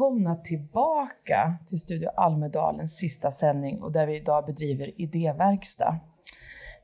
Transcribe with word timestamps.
Välkomna 0.00 0.36
tillbaka 0.36 1.58
till 1.66 1.80
Studio 1.80 2.08
Almedalens 2.16 2.96
sista 2.96 3.30
sändning 3.30 3.82
och 3.82 3.92
där 3.92 4.06
vi 4.06 4.16
idag 4.16 4.46
bedriver 4.46 5.00
idéverkstad. 5.00 6.00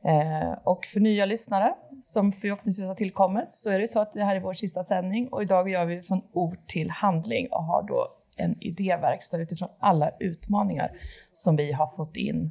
Eh, 0.04 0.52
och 0.64 0.86
för 0.86 1.00
nya 1.00 1.26
lyssnare 1.26 1.74
som 2.02 2.32
förhoppningsvis 2.32 2.88
har 2.88 2.94
tillkommit 2.94 3.52
så 3.52 3.70
är 3.70 3.78
det 3.78 3.88
så 3.88 4.00
att 4.00 4.12
det 4.12 4.24
här 4.24 4.36
är 4.36 4.40
vår 4.40 4.52
sista 4.52 4.84
sändning 4.84 5.28
och 5.28 5.42
idag 5.42 5.68
gör 5.68 5.84
vi 5.84 6.02
från 6.02 6.22
ord 6.32 6.58
till 6.66 6.90
handling 6.90 7.48
och 7.50 7.64
har 7.64 7.82
då 7.82 8.08
en 8.36 8.62
idéverkstad 8.62 9.38
utifrån 9.38 9.68
alla 9.78 10.10
utmaningar 10.20 10.90
som 11.32 11.56
vi 11.56 11.72
har 11.72 11.86
fått 11.86 12.16
in 12.16 12.50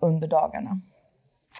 under 0.00 0.28
dagarna. 0.28 0.70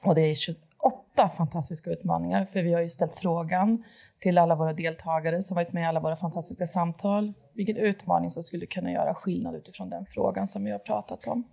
Och 0.04 0.14
det 0.14 0.20
är 0.20 0.36
åtta 0.78 1.30
fantastiska 1.36 1.90
utmaningar, 1.90 2.44
för 2.44 2.62
vi 2.62 2.72
har 2.72 2.80
ju 2.80 2.88
ställt 2.88 3.14
frågan 3.16 3.84
till 4.18 4.38
alla 4.38 4.54
våra 4.54 4.72
deltagare 4.72 5.42
som 5.42 5.54
varit 5.54 5.72
med 5.72 5.82
i 5.82 5.86
alla 5.86 6.00
våra 6.00 6.16
fantastiska 6.16 6.66
samtal, 6.66 7.32
vilken 7.54 7.76
utmaning 7.76 8.30
som 8.30 8.42
skulle 8.42 8.66
kunna 8.66 8.92
göra 8.92 9.14
skillnad 9.14 9.54
utifrån 9.54 9.90
den 9.90 10.06
frågan 10.06 10.46
som 10.46 10.64
vi 10.64 10.70
har 10.70 10.78
pratat 10.78 11.26
om. 11.26 11.44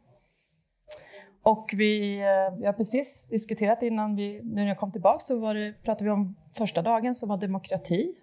Och 1.43 1.69
vi, 1.73 2.19
eh, 2.19 2.57
vi 2.59 2.65
har 2.65 2.73
precis 2.73 3.25
diskuterat 3.29 3.81
innan 3.81 4.15
vi, 4.15 4.41
nu 4.43 4.61
när 4.61 4.67
jag 4.67 4.79
kom 4.79 4.91
tillbaka 4.91 5.19
så 5.19 5.39
var 5.39 5.55
det, 5.55 5.73
pratade 5.83 6.03
vi 6.03 6.09
om 6.09 6.35
första 6.53 6.81
dagen 6.81 7.15
som 7.15 7.29
var 7.29 7.37
demokrati. 7.37 8.15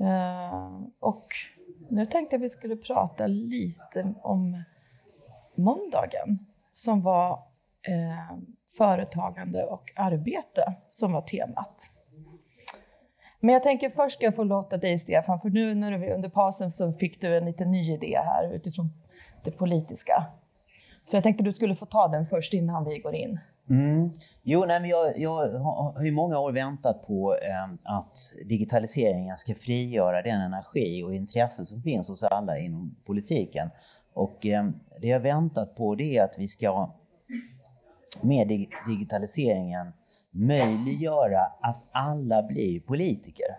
Eh, 0.00 0.80
och 1.00 1.28
nu 1.88 2.06
tänkte 2.06 2.36
jag 2.36 2.40
att 2.40 2.44
vi 2.44 2.48
skulle 2.48 2.76
prata 2.76 3.26
lite 3.26 4.14
om 4.22 4.64
måndagen 5.54 6.38
som 6.72 7.02
var 7.02 7.32
eh, 7.82 8.38
företagande 8.78 9.64
och 9.64 9.92
arbete 9.96 10.76
som 10.90 11.12
var 11.12 11.22
temat. 11.22 11.90
Men 13.46 13.52
jag 13.52 13.62
tänker 13.62 13.90
först 13.90 14.16
ska 14.16 14.24
jag 14.24 14.36
få 14.36 14.44
låta 14.44 14.76
dig 14.76 14.98
Stefan, 14.98 15.40
för 15.40 15.50
nu 15.50 15.74
när 15.74 15.98
vi 15.98 16.12
under 16.12 16.28
pausen 16.28 16.72
så 16.72 16.92
fick 16.92 17.20
du 17.20 17.36
en 17.36 17.44
liten 17.44 17.70
ny 17.70 17.92
idé 17.92 18.18
här 18.24 18.52
utifrån 18.52 18.92
det 19.44 19.50
politiska. 19.50 20.26
Så 21.04 21.16
jag 21.16 21.22
tänkte 21.22 21.44
du 21.44 21.52
skulle 21.52 21.76
få 21.76 21.86
ta 21.86 22.08
den 22.08 22.26
först 22.26 22.52
innan 22.52 22.84
vi 22.84 22.98
går 22.98 23.14
in. 23.14 23.38
Mm. 23.70 24.10
Jo, 24.42 24.64
nej, 24.64 24.80
men 24.80 24.90
jag, 24.90 25.18
jag 25.18 25.48
har 25.58 26.06
i 26.06 26.10
många 26.10 26.38
år 26.38 26.52
väntat 26.52 27.06
på 27.06 27.34
eh, 27.34 27.96
att 27.96 28.16
digitaliseringen 28.44 29.36
ska 29.36 29.54
frigöra 29.54 30.22
den 30.22 30.40
energi 30.40 31.02
och 31.02 31.14
intresse 31.14 31.66
som 31.66 31.82
finns 31.82 32.08
hos 32.08 32.22
alla 32.22 32.58
inom 32.58 32.96
politiken. 33.04 33.70
Och 34.12 34.46
eh, 34.46 34.68
det 35.00 35.08
jag 35.08 35.20
väntat 35.20 35.76
på 35.76 35.94
det 35.94 36.16
är 36.16 36.24
att 36.24 36.34
vi 36.38 36.48
ska 36.48 36.90
med 38.22 38.68
digitaliseringen 38.86 39.92
möjliggöra 40.36 41.40
att 41.60 41.82
alla 41.92 42.42
blir 42.42 42.80
politiker. 42.80 43.58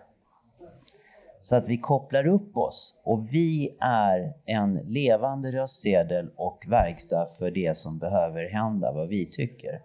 Så 1.40 1.56
att 1.56 1.68
vi 1.68 1.78
kopplar 1.78 2.26
upp 2.26 2.56
oss 2.56 2.94
och 3.04 3.32
vi 3.32 3.76
är 3.80 4.34
en 4.44 4.74
levande 4.74 5.52
röstsedel 5.52 6.30
och 6.36 6.64
verkstad 6.68 7.28
för 7.38 7.50
det 7.50 7.76
som 7.76 7.98
behöver 7.98 8.48
hända, 8.48 8.92
vad 8.92 9.08
vi 9.08 9.26
tycker. 9.26 9.80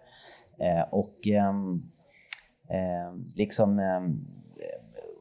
Eh, 0.58 0.82
och 0.90 1.28
eh, 1.28 1.54
liksom 3.34 3.78
eh, 3.78 4.00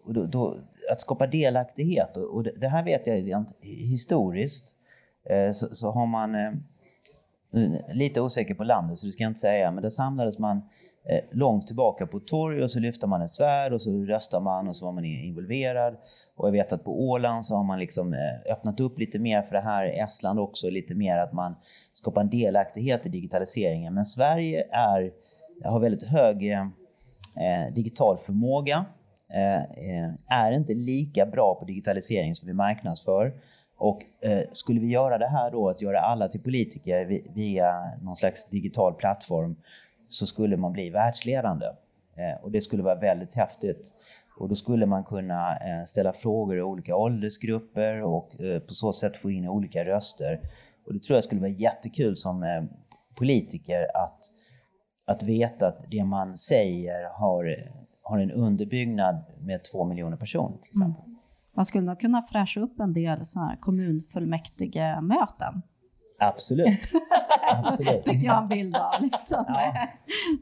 då, 0.05 0.25
då, 0.25 0.57
att 0.91 1.01
skapa 1.01 1.27
delaktighet 1.27 2.17
och, 2.17 2.35
och, 2.35 2.43
det 2.43 2.67
här 2.67 2.83
vet 2.83 3.07
jag 3.07 3.27
rent 3.27 3.57
historiskt 3.61 4.75
eh, 5.23 5.51
så, 5.51 5.75
så, 5.75 5.91
har 5.91 6.05
man 6.05 6.35
eh, 6.35 6.51
lite 7.93 8.21
osäker 8.21 8.53
på 8.53 8.63
landet 8.63 8.97
så 8.97 9.05
det 9.05 9.13
ska 9.13 9.23
jag 9.23 9.29
inte 9.29 9.39
säga, 9.39 9.71
men 9.71 9.83
där 9.83 9.89
samlades 9.89 10.39
man 10.39 10.61
Eh, 11.05 11.19
långt 11.31 11.67
tillbaka 11.67 12.07
på 12.07 12.19
torg 12.19 12.63
och 12.63 12.71
så 12.71 12.79
lyfte 12.79 13.07
man 13.07 13.21
ett 13.21 13.31
svärd 13.31 13.73
och 13.73 13.81
så 13.81 13.91
röstade 13.91 14.43
man 14.43 14.67
och 14.67 14.75
så 14.75 14.85
var 14.85 14.91
man 14.91 15.05
involverad. 15.05 15.97
Och 16.35 16.47
jag 16.47 16.51
vet 16.51 16.73
att 16.73 16.83
på 16.83 17.09
Åland 17.09 17.45
så 17.45 17.55
har 17.55 17.63
man 17.63 17.79
liksom 17.79 18.13
eh, 18.13 18.51
öppnat 18.51 18.79
upp 18.79 18.99
lite 18.99 19.19
mer 19.19 19.41
för 19.41 19.55
det 19.55 19.61
här, 19.61 19.85
Estland 19.85 20.39
också, 20.39 20.69
lite 20.69 20.93
mer 20.95 21.17
att 21.17 21.33
man 21.33 21.55
skapar 21.93 22.21
en 22.21 22.29
delaktighet 22.29 23.05
i 23.05 23.09
digitaliseringen. 23.09 23.93
Men 23.93 24.05
Sverige 24.05 24.67
är, 24.71 25.11
har 25.63 25.79
väldigt 25.79 26.07
hög 26.07 26.51
eh, 26.51 26.61
eh 27.35 27.73
digital 27.73 28.17
förmåga, 28.17 28.85
är 30.27 30.51
inte 30.51 30.73
lika 30.73 31.25
bra 31.25 31.55
på 31.59 31.65
digitalisering 31.65 32.35
som 32.35 32.47
vi 32.47 32.53
marknadsför. 32.53 33.33
Och 33.77 34.03
eh, 34.21 34.39
skulle 34.53 34.79
vi 34.79 34.87
göra 34.87 35.17
det 35.17 35.27
här 35.27 35.51
då, 35.51 35.69
att 35.69 35.81
göra 35.81 35.99
alla 35.99 36.27
till 36.27 36.41
politiker 36.41 37.21
via 37.33 37.83
någon 38.01 38.15
slags 38.15 38.45
digital 38.45 38.93
plattform, 38.93 39.55
så 40.13 40.25
skulle 40.25 40.57
man 40.57 40.71
bli 40.71 40.89
världsledande. 40.89 41.65
Eh, 42.15 42.43
och 42.43 42.51
det 42.51 42.61
skulle 42.61 42.83
vara 42.83 42.95
väldigt 42.95 43.33
häftigt. 43.33 43.93
Och 44.37 44.49
då 44.49 44.55
skulle 44.55 44.85
man 44.85 45.03
kunna 45.03 45.57
eh, 45.57 45.85
ställa 45.85 46.13
frågor 46.13 46.57
i 46.57 46.61
olika 46.61 46.95
åldersgrupper 46.95 48.01
och 48.01 48.41
eh, 48.41 48.59
på 48.59 48.73
så 48.73 48.93
sätt 48.93 49.17
få 49.17 49.31
in 49.31 49.47
olika 49.47 49.85
röster. 49.85 50.49
Och 50.85 50.93
det 50.93 50.99
tror 50.99 51.17
jag 51.17 51.23
skulle 51.23 51.41
vara 51.41 51.51
jättekul 51.51 52.17
som 52.17 52.67
politiker 53.15 53.87
att, 53.93 54.19
att 55.05 55.23
veta 55.23 55.67
att 55.67 55.85
det 55.91 56.03
man 56.03 56.37
säger 56.37 57.09
har, 57.09 57.71
har 58.03 58.17
en 58.17 58.31
underbyggnad 58.31 59.23
med 59.39 59.63
två 59.63 59.83
miljoner 59.83 60.17
personer 60.17 60.57
till 60.57 60.69
exempel. 60.69 61.03
Mm. 61.05 61.17
Man 61.55 61.65
skulle 61.65 61.85
nog 61.85 61.99
kunna 61.99 62.21
fräscha 62.21 62.59
upp 62.59 62.79
en 62.79 62.93
del 62.93 63.25
sådana 63.25 63.49
här 63.49 63.57
kommunfullmäktige 63.57 65.01
möten. 65.01 65.61
Absolut. 66.19 66.79
Absolut. 67.49 68.03
Fick 68.05 68.23
jag 68.23 68.41
en 68.43 68.47
bild 68.47 68.75
av. 68.75 69.01
Liksom. 69.01 69.45
Ja. 69.47 69.87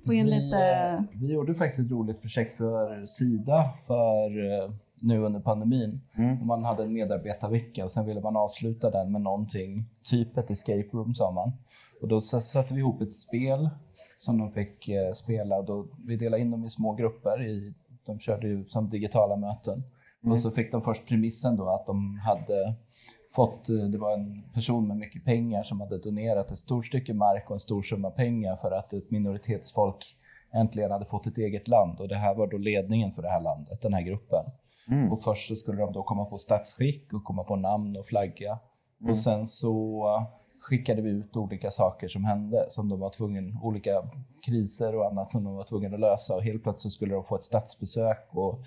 Få 0.05 0.13
in 0.13 0.25
vi, 0.25 0.31
lite... 0.31 0.57
Eh, 0.57 1.01
vi 1.21 1.33
gjorde 1.33 1.55
faktiskt 1.55 1.79
ett 1.79 1.91
roligt 1.91 2.21
projekt 2.21 2.57
för 2.57 3.05
Sida 3.05 3.69
för 3.87 4.53
eh, 4.53 4.71
nu 5.01 5.19
under 5.19 5.39
pandemin. 5.39 6.01
Mm. 6.17 6.47
Man 6.47 6.63
hade 6.63 6.83
en 6.83 6.93
medarbetarvecka 6.93 7.83
och 7.83 7.91
sen 7.91 8.05
ville 8.05 8.21
man 8.21 8.37
avsluta 8.37 8.91
den 8.91 9.11
med 9.11 9.21
någonting, 9.21 9.85
typ 10.03 10.37
ett 10.37 10.51
escape 10.51 10.89
room 10.93 11.15
sa 11.15 11.31
man. 11.31 11.51
Och 12.01 12.07
då 12.07 12.21
satte 12.21 12.73
vi 12.73 12.79
ihop 12.79 13.01
ett 13.01 13.15
spel 13.15 13.69
som 14.17 14.37
de 14.37 14.51
fick 14.51 14.89
eh, 14.89 15.11
spela. 15.11 15.61
Då, 15.61 15.87
vi 16.05 16.15
delade 16.15 16.41
in 16.41 16.51
dem 16.51 16.63
i 16.63 16.69
små 16.69 16.93
grupper. 16.93 17.43
I, 17.43 17.73
de 18.05 18.19
körde 18.19 18.47
ju 18.47 18.65
som 18.65 18.89
digitala 18.89 19.35
möten. 19.35 19.83
Mm. 20.23 20.33
Och 20.33 20.41
så 20.41 20.51
fick 20.51 20.71
de 20.71 20.81
först 20.81 21.07
premissen 21.07 21.55
då 21.55 21.69
att 21.69 21.85
de 21.85 22.19
hade 22.19 22.75
fått, 23.31 23.69
eh, 23.69 23.75
det 23.75 23.97
var 23.97 24.13
en 24.13 24.43
person 24.53 24.87
med 24.87 24.97
mycket 24.97 25.25
pengar 25.25 25.63
som 25.63 25.81
hade 25.81 25.97
donerat 25.97 26.51
ett 26.51 26.57
stort 26.57 26.85
stycke 26.85 27.13
mark 27.13 27.49
och 27.49 27.55
en 27.55 27.59
stor 27.59 27.83
summa 27.83 28.11
pengar 28.11 28.55
för 28.55 28.71
att 28.71 28.93
ett 28.93 29.11
minoritetsfolk 29.11 30.17
äntligen 30.53 30.91
hade 30.91 31.05
fått 31.05 31.27
ett 31.27 31.37
eget 31.37 31.67
land 31.67 31.99
och 31.99 32.07
det 32.07 32.15
här 32.15 32.35
var 32.35 32.47
då 32.47 32.57
ledningen 32.57 33.11
för 33.11 33.21
det 33.21 33.29
här 33.29 33.41
landet, 33.41 33.81
den 33.81 33.93
här 33.93 34.01
gruppen. 34.01 34.45
Mm. 34.87 35.11
Och 35.11 35.21
först 35.21 35.47
så 35.47 35.55
skulle 35.55 35.81
de 35.81 35.93
då 35.93 36.03
komma 36.03 36.25
på 36.25 36.37
statsskick 36.37 37.13
och 37.13 37.23
komma 37.23 37.43
på 37.43 37.55
namn 37.55 37.97
och 37.97 38.05
flagga. 38.05 38.59
Mm. 38.99 39.09
Och 39.09 39.17
sen 39.17 39.47
så 39.47 40.05
skickade 40.61 41.01
vi 41.01 41.09
ut 41.09 41.37
olika 41.37 41.71
saker 41.71 42.07
som 42.07 42.23
hände 42.23 42.65
som 42.69 42.89
de 42.89 42.99
var 42.99 43.09
tvungna, 43.09 43.59
olika 43.61 44.03
kriser 44.45 44.95
och 44.95 45.05
annat 45.05 45.31
som 45.31 45.43
de 45.43 45.55
var 45.55 45.63
tvungna 45.63 45.95
att 45.95 45.99
lösa 45.99 46.35
och 46.35 46.43
helt 46.43 46.63
plötsligt 46.63 46.93
skulle 46.93 47.13
de 47.13 47.23
få 47.23 47.35
ett 47.35 47.43
statsbesök 47.43 48.27
och 48.31 48.59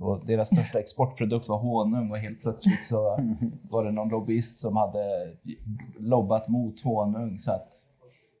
och 0.00 0.26
deras 0.26 0.48
största 0.48 0.78
exportprodukt 0.78 1.48
var 1.48 1.58
honung 1.58 2.10
och 2.10 2.18
helt 2.18 2.40
plötsligt 2.40 2.84
så 2.84 3.18
var 3.70 3.84
det 3.84 3.92
någon 3.92 4.08
lobbyist 4.08 4.58
som 4.58 4.76
hade 4.76 5.32
lobbat 5.98 6.48
mot 6.48 6.80
honung 6.80 7.38
så 7.38 7.52
att 7.52 7.72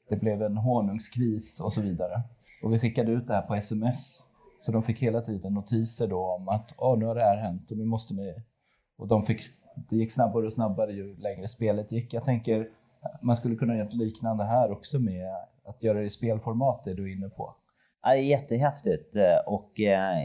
det 0.08 0.16
blev 0.16 0.42
en 0.42 0.56
honungskris 0.56 1.60
och 1.60 1.72
så 1.72 1.80
vidare. 1.80 2.22
Och 2.62 2.72
vi 2.72 2.78
skickade 2.78 3.12
ut 3.12 3.26
det 3.26 3.34
här 3.34 3.42
på 3.42 3.54
sms. 3.54 4.26
Så 4.60 4.72
de 4.72 4.82
fick 4.82 5.02
hela 5.02 5.20
tiden 5.20 5.54
notiser 5.54 6.08
då 6.08 6.20
om 6.20 6.48
att 6.48 6.74
Åh, 6.78 6.98
nu 6.98 7.06
har 7.06 7.14
det 7.14 7.20
här 7.20 7.36
hänt 7.36 7.70
och 7.70 7.76
nu 7.76 7.84
måste 7.84 8.14
ni... 8.14 8.34
Och 8.96 9.08
de 9.08 9.22
fick, 9.22 9.40
det 9.90 9.96
gick 9.96 10.12
snabbare 10.12 10.46
och 10.46 10.52
snabbare 10.52 10.92
ju 10.92 11.16
längre 11.16 11.48
spelet 11.48 11.92
gick. 11.92 12.14
Jag 12.14 12.24
tänker 12.24 12.68
man 13.22 13.36
skulle 13.36 13.56
kunna 13.56 13.76
göra 13.76 13.88
liknande 13.90 14.44
här 14.44 14.72
också 14.72 14.98
med 14.98 15.28
att 15.64 15.82
göra 15.82 15.98
det 15.98 16.04
i 16.04 16.10
spelformat, 16.10 16.84
det 16.84 16.94
du 16.94 17.10
är 17.10 17.16
inne 17.16 17.28
på. 17.28 17.54
Ja, 18.02 18.16
jättehäftigt 18.16 19.16
och 19.46 19.80
eh, 19.80 20.18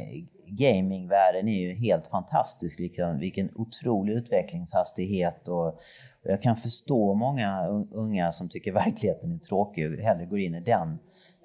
gamingvärlden 0.48 1.48
är 1.48 1.60
ju 1.60 1.74
helt 1.74 2.08
fantastisk. 2.08 2.80
Vilken, 2.80 3.20
vilken 3.20 3.50
otrolig 3.56 4.14
utvecklingshastighet 4.14 5.48
och, 5.48 5.80
jag 6.28 6.42
kan 6.42 6.58
förstå 6.58 7.14
många 7.14 7.68
unga 7.92 8.32
som 8.32 8.50
tycker 8.50 8.72
verkligheten 8.72 9.32
är 9.32 9.38
tråkig 9.38 9.92
och 9.92 9.98
hellre 9.98 10.26
går 10.26 10.40
in 10.40 10.56
i 10.56 10.60
den 10.60 11.00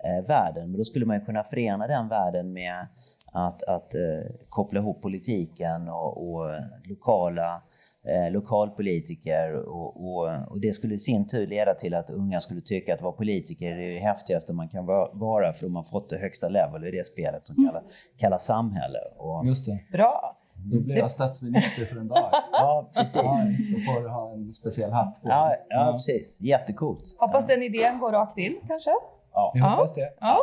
eh, 0.04 0.26
världen. 0.26 0.70
Men 0.70 0.78
då 0.78 0.84
skulle 0.84 1.06
man 1.06 1.18
ju 1.18 1.24
kunna 1.24 1.44
förena 1.44 1.86
den 1.86 2.08
världen 2.08 2.52
med 2.52 2.86
att, 3.32 3.62
att 3.62 3.94
eh, 3.94 4.32
koppla 4.48 4.80
ihop 4.80 5.02
politiken 5.02 5.88
och, 5.88 6.30
och 6.30 6.54
eh, 6.54 6.60
lokala 6.84 7.62
eh, 8.06 8.32
lokalpolitiker 8.32 9.54
och, 9.54 10.04
och, 10.04 10.28
och, 10.48 10.60
det 10.60 10.72
skulle 10.72 10.94
i 10.94 11.00
sin 11.00 11.28
tur 11.28 11.46
leda 11.46 11.74
till 11.74 11.94
att 11.94 12.10
unga 12.10 12.40
skulle 12.40 12.60
tycka 12.60 12.94
att 12.94 13.02
vara 13.02 13.12
politiker 13.12 13.70
är 13.70 13.94
det 13.94 13.98
häftigaste 13.98 14.52
man 14.52 14.68
kan 14.68 14.86
vara 15.12 15.52
för 15.52 15.66
de 15.66 15.76
har 15.76 15.82
fått 15.82 16.10
det 16.10 16.18
högsta 16.18 16.48
level 16.48 16.84
i 16.84 16.90
det 16.90 17.06
spelet 17.06 17.46
som 17.46 17.66
kallas, 17.66 17.84
kallas 18.18 18.44
samhälle. 18.44 18.98
Och, 19.16 19.46
Just 19.46 19.66
det. 19.66 19.78
Bra! 19.92 20.36
Då 20.64 20.80
blir 20.80 20.96
jag 20.96 21.10
statsminister 21.10 21.84
för 21.84 21.96
en 21.96 22.08
dag. 22.08 22.30
ja, 22.52 22.90
precis. 22.94 23.16
Ja, 23.16 23.46
då 23.76 23.92
får 23.92 24.00
du 24.00 24.08
ha 24.08 24.32
en 24.32 24.52
speciell 24.52 24.92
hatt 24.92 25.22
på. 25.22 25.28
Ja, 25.28 25.54
ja, 25.68 25.92
precis. 25.92 26.40
Jättecoolt. 26.40 27.16
Hoppas 27.18 27.46
den 27.46 27.62
idén 27.62 27.98
går 27.98 28.12
rakt 28.12 28.38
in 28.38 28.56
kanske? 28.68 28.90
Ja, 29.32 29.52
vi 29.54 29.60
hoppas 29.60 29.94
det. 29.94 30.12
Ja. 30.20 30.42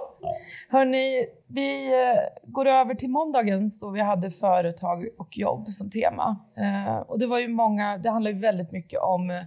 Hörni, 0.69 1.27
vi 1.47 1.85
eh, 1.85 2.19
går 2.43 2.65
över 2.65 2.95
till 2.95 3.09
måndagen 3.09 3.69
så 3.69 3.89
vi 3.89 4.01
hade 4.01 4.31
företag 4.31 5.07
och 5.17 5.37
jobb 5.37 5.67
som 5.67 5.91
tema. 5.91 6.37
Eh, 6.57 6.97
och 6.97 7.19
det 7.19 7.27
var 7.27 7.39
ju 7.39 7.47
många, 7.47 7.97
det 7.97 8.09
handlar 8.09 8.31
ju 8.31 8.39
väldigt 8.39 8.71
mycket 8.71 8.99
om 8.99 9.29
eh, 9.29 9.41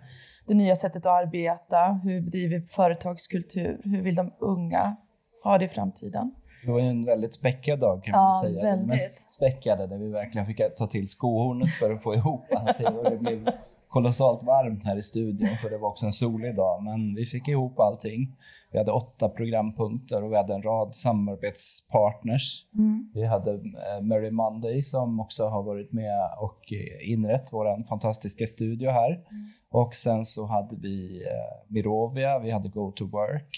det 0.47 0.55
nya 0.55 0.77
sättet 0.77 1.07
att 1.07 1.23
arbeta, 1.23 2.01
hur 2.05 2.21
bedriver 2.21 2.59
vi 2.59 2.67
företagskultur, 2.67 3.81
hur 3.85 4.03
vill 4.03 4.15
de 4.15 4.33
unga 4.39 4.97
ha 5.45 5.59
det 5.59 5.65
i 5.65 5.69
framtiden? 5.69 6.35
Det 6.65 6.73
var 6.73 6.81
ju 6.81 6.87
en 6.87 7.05
väldigt 7.05 7.35
späckad 7.35 7.79
dag 7.81 8.05
kan 8.05 8.13
man 8.13 8.35
säga. 8.35 8.63
Väldigt. 8.63 8.79
Den 8.79 8.87
mest 8.87 9.31
späckade 9.31 9.87
där 9.87 9.99
vi 9.99 10.11
verkligen 10.11 10.47
fick 10.47 10.77
ta 10.77 10.87
till 10.87 11.09
skohornet 11.09 11.75
för 11.75 11.91
att 11.91 12.03
få 12.03 12.15
ihop 12.15 12.45
allting. 12.57 12.87
Och 12.87 13.11
det 13.11 13.19
blev 13.19 13.51
kolossalt 13.91 14.43
varmt 14.43 14.85
här 14.85 14.97
i 14.97 15.03
studion 15.03 15.57
för 15.63 15.71
det 15.71 15.79
var 15.79 15.89
också 15.89 16.07
en 16.07 16.13
solig 16.13 16.57
dag. 16.57 16.83
Men 16.83 17.15
vi 17.15 17.27
fick 17.27 17.49
ihop 17.49 17.81
allting. 17.81 18.37
Vi 18.73 18.79
hade 18.79 18.93
åtta 18.93 19.29
programpunkter 19.29 20.25
och 20.25 20.33
vi 20.33 20.37
hade 20.37 20.55
en 20.55 20.63
rad 20.63 20.95
samarbetspartners. 20.95 22.67
Mm. 22.75 23.11
Vi 23.15 23.27
hade 23.27 23.53
eh, 23.55 24.03
Mary 24.03 24.31
Monday 24.31 24.83
som 24.83 25.21
också 25.21 25.47
har 25.47 25.63
varit 25.63 25.93
med 25.93 26.31
och 26.39 26.61
inrett 27.03 27.53
vår 27.53 27.89
fantastiska 27.89 28.47
studio 28.47 28.91
här. 28.91 29.11
Mm. 29.11 29.25
Och 29.71 29.95
sen 29.95 30.25
så 30.25 30.47
hade 30.47 30.77
vi 30.77 31.25
eh, 31.27 31.73
Mirovia, 31.73 32.39
vi 32.39 32.51
hade 32.51 32.69
Go 32.69 32.93
to 32.93 33.07
Work 33.07 33.57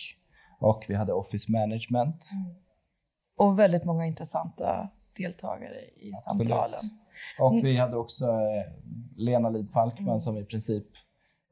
och 0.61 0.85
vi 0.89 0.95
hade 0.95 1.13
Office 1.13 1.53
Management. 1.53 2.31
Mm. 2.37 2.57
Och 3.39 3.59
väldigt 3.59 3.85
många 3.85 4.07
intressanta 4.07 4.89
deltagare 5.17 5.81
i 5.81 6.13
Absolut. 6.15 6.49
samtalen. 6.49 6.75
Och 7.39 7.65
vi 7.65 7.77
hade 7.77 7.97
också 7.97 8.25
eh, 8.25 8.73
Lena 9.17 9.51
Lid 9.51 9.71
Falkman 9.71 10.09
mm. 10.09 10.21
som 10.21 10.39
i 10.39 10.45
princip 10.45 10.87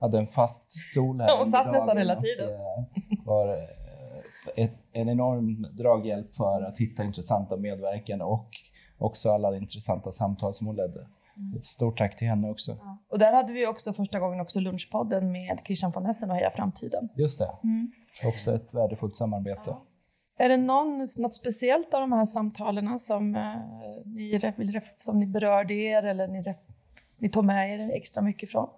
hade 0.00 0.19
en 0.19 0.26
fast 0.26 0.72
stol 0.72 1.20
här. 1.20 1.38
Hon 1.38 1.50
satt 1.50 1.72
nästan 1.72 1.99
hela 1.99 2.20
tiden. 2.20 2.50
Och, 2.50 3.26
var 3.26 3.49
eh, 3.49 4.64
ett, 4.64 4.72
en 4.93 5.08
enorm 5.08 5.67
draghjälp 5.72 6.37
för 6.37 6.62
att 6.62 6.78
hitta 6.78 7.05
intressanta 7.05 7.56
medverkande 7.56 8.25
och 8.25 8.49
också 8.99 9.31
alla 9.31 9.56
intressanta 9.56 10.12
samtal 10.12 10.55
som 10.55 10.67
hon 10.67 10.76
ledde. 10.76 11.06
Mm. 11.37 11.58
Ett 11.58 11.64
stort 11.64 11.99
tack 11.99 12.16
till 12.16 12.28
henne 12.28 12.50
också. 12.50 12.76
Ja. 12.81 12.99
Och 13.11 13.19
där 13.19 13.32
hade 13.32 13.52
vi 13.52 13.66
också 13.66 13.93
första 13.93 14.19
gången 14.19 14.40
också 14.40 14.61
lunchpodden 14.61 15.32
med 15.32 15.61
Christian 15.66 15.90
von 15.90 16.06
Essen 16.06 16.31
och 16.31 16.37
Heja 16.37 16.50
Framtiden. 16.50 17.08
Just 17.16 17.38
det. 17.38 17.50
Mm. 17.64 17.93
Också 18.25 18.55
ett 18.55 18.75
värdefullt 18.75 19.16
samarbete. 19.16 19.61
Ja. 19.66 19.82
Är 20.40 20.48
det 20.48 20.56
någon, 20.56 20.98
något 21.19 21.34
speciellt 21.34 21.94
av 21.94 22.00
de 22.00 22.12
här 22.12 22.25
samtalen 22.25 22.98
som, 22.98 23.34
eh, 23.34 23.56
ni, 24.04 24.40
som 24.98 25.20
ni 25.20 25.26
berörde 25.26 25.75
er 25.75 26.02
eller 26.02 26.28
ni, 26.28 26.42
ni 27.19 27.28
tog 27.28 27.44
med 27.44 27.75
er 27.75 27.96
extra 27.96 28.22
mycket 28.22 28.50
från? 28.50 28.69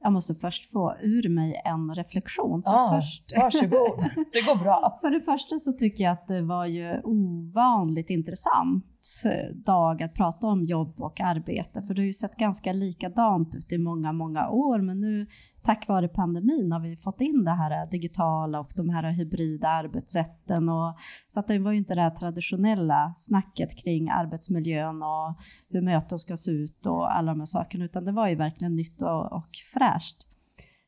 Jag 0.00 0.12
måste 0.12 0.34
först 0.34 0.70
få 0.70 0.96
ur 1.00 1.28
mig 1.28 1.62
en 1.64 1.94
reflektion. 1.94 2.62
Ah, 2.66 2.96
först. 2.96 3.32
Varsågod, 3.36 3.98
det 4.32 4.40
går 4.40 4.56
bra. 4.56 4.98
för 5.00 5.10
det 5.10 5.20
första 5.20 5.58
så 5.58 5.72
tycker 5.72 6.04
jag 6.04 6.12
att 6.12 6.26
det 6.26 6.42
var 6.42 6.66
ju 6.66 7.00
ovanligt 7.04 8.10
intressant 8.10 8.84
Eh, 9.24 9.54
dag 9.54 10.02
att 10.02 10.14
prata 10.14 10.46
om 10.46 10.64
jobb 10.64 11.00
och 11.00 11.20
arbete. 11.20 11.82
För 11.82 11.94
det 11.94 12.02
har 12.02 12.06
ju 12.06 12.12
sett 12.12 12.36
ganska 12.36 12.72
likadant 12.72 13.54
ut 13.54 13.72
i 13.72 13.78
många, 13.78 14.12
många 14.12 14.48
år. 14.48 14.80
Men 14.80 15.00
nu 15.00 15.26
tack 15.62 15.88
vare 15.88 16.08
pandemin 16.08 16.72
har 16.72 16.80
vi 16.80 16.96
fått 16.96 17.20
in 17.20 17.44
det 17.44 17.50
här 17.50 17.82
eh, 17.82 17.90
digitala 17.90 18.60
och 18.60 18.72
de 18.76 18.88
här 18.88 19.10
hybrida 19.10 19.68
arbetssätten. 19.68 20.68
Och, 20.68 20.94
så 21.28 21.40
att 21.40 21.48
det 21.48 21.58
var 21.58 21.72
ju 21.72 21.78
inte 21.78 21.94
det 21.94 22.00
här 22.00 22.10
traditionella 22.10 23.12
snacket 23.14 23.76
kring 23.84 24.10
arbetsmiljön 24.10 25.02
och 25.02 25.34
hur 25.68 25.80
möten 25.80 26.18
ska 26.18 26.36
se 26.36 26.50
ut 26.50 26.86
och 26.86 27.16
alla 27.16 27.32
de 27.32 27.40
här 27.40 27.46
sakerna, 27.46 27.84
utan 27.84 28.04
det 28.04 28.12
var 28.12 28.28
ju 28.28 28.34
verkligen 28.34 28.76
nytt 28.76 29.02
och, 29.02 29.32
och 29.32 29.50
fräscht 29.74 30.26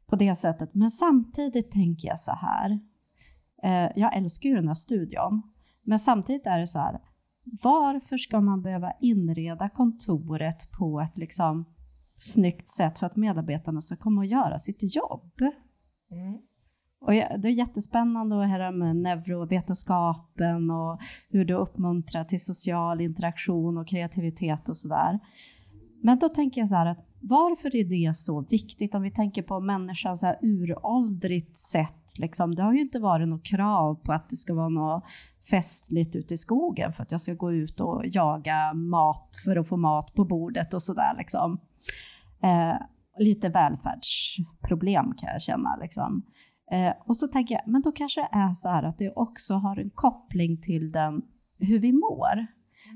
på 0.07 0.17
det 0.17 0.35
sättet. 0.35 0.75
Men 0.75 0.91
samtidigt 0.91 1.71
tänker 1.71 2.09
jag 2.09 2.21
så 2.21 2.33
här, 2.33 2.79
eh, 3.63 3.93
jag 3.97 4.17
älskar 4.17 4.49
ju 4.49 4.55
den 4.55 4.69
här 4.69 4.75
studion, 4.75 5.43
men 5.83 5.99
samtidigt 5.99 6.47
är 6.47 6.59
det 6.59 6.67
så 6.67 6.79
här, 6.79 7.01
varför 7.45 8.17
ska 8.17 8.41
man 8.41 8.63
behöva 8.63 8.93
inreda 9.01 9.69
kontoret 9.69 10.71
på 10.79 11.01
ett 11.01 11.19
liksom 11.19 11.65
snyggt 12.19 12.69
sätt 12.69 12.99
för 12.99 13.07
att 13.07 13.17
medarbetarna 13.17 13.81
ska 13.81 13.97
komma 13.97 14.21
och 14.21 14.27
göra 14.27 14.59
sitt 14.59 14.97
jobb. 14.97 15.41
Mm. 16.11 16.39
Och 17.01 17.13
det 17.13 17.49
är 17.49 17.53
jättespännande 17.53 18.43
att 18.43 18.51
höra 18.51 18.71
med 18.71 18.97
neurovetenskapen 18.97 20.71
och 20.71 21.01
hur 21.29 21.45
det 21.45 21.55
uppmuntrar 21.55 22.25
till 22.25 22.45
social 22.45 23.01
interaktion 23.01 23.79
och 23.79 23.89
kreativitet 23.89 24.69
och 24.69 24.77
sådär. 24.77 25.19
Men 26.03 26.19
då 26.19 26.29
tänker 26.29 26.61
jag 26.61 26.69
så 26.69 26.75
här 26.75 26.87
att 26.87 27.07
varför 27.21 27.77
är 27.77 27.85
det 27.85 28.17
så 28.17 28.41
viktigt 28.41 28.95
om 28.95 29.03
vi 29.03 29.11
tänker 29.11 29.43
på 29.43 29.61
människan 29.61 30.17
så 30.17 30.27
här 30.27 30.39
uråldrigt 30.43 31.57
sätt? 31.57 32.04
Liksom, 32.19 32.55
det 32.55 32.63
har 32.63 32.73
ju 32.73 32.81
inte 32.81 32.99
varit 32.99 33.29
något 33.29 33.45
krav 33.45 33.95
på 33.95 34.13
att 34.13 34.31
det 34.31 34.37
ska 34.37 34.55
vara 34.55 34.69
något 34.69 35.05
festligt 35.51 36.17
ute 36.17 36.35
i 36.35 36.37
skogen 36.37 36.93
för 36.93 37.03
att 37.03 37.13
jag 37.13 37.21
ska 37.21 37.35
gå 37.35 37.53
ut 37.53 37.81
och 37.81 38.03
jaga 38.07 38.75
mat 38.75 39.31
för 39.45 39.57
att 39.57 39.69
få 39.69 39.77
mat 39.77 40.15
på 40.15 40.25
bordet 40.25 40.75
och 40.75 40.83
sådär 40.83 41.15
liksom. 41.19 41.61
Eh, 42.43 42.77
lite 43.19 43.49
välfärdsproblem 43.49 45.15
kan 45.17 45.33
jag 45.33 45.43
känna. 45.43 45.77
Liksom. 45.77 46.23
Eh, 46.73 46.93
och 47.07 47.17
så 47.17 47.29
tänker 47.29 47.55
jag, 47.55 47.63
men 47.67 47.83
då 47.83 47.93
kanske 47.93 48.21
det 48.21 48.39
är 48.39 48.55
så 48.55 48.69
här 48.69 48.83
att 48.83 48.99
det 48.99 49.13
också 49.17 49.55
har 49.55 49.77
en 49.77 49.91
koppling 49.91 50.61
till 50.61 50.93
den, 50.93 51.23
hur 51.59 51.79
vi 51.79 51.93
mår. 51.93 52.47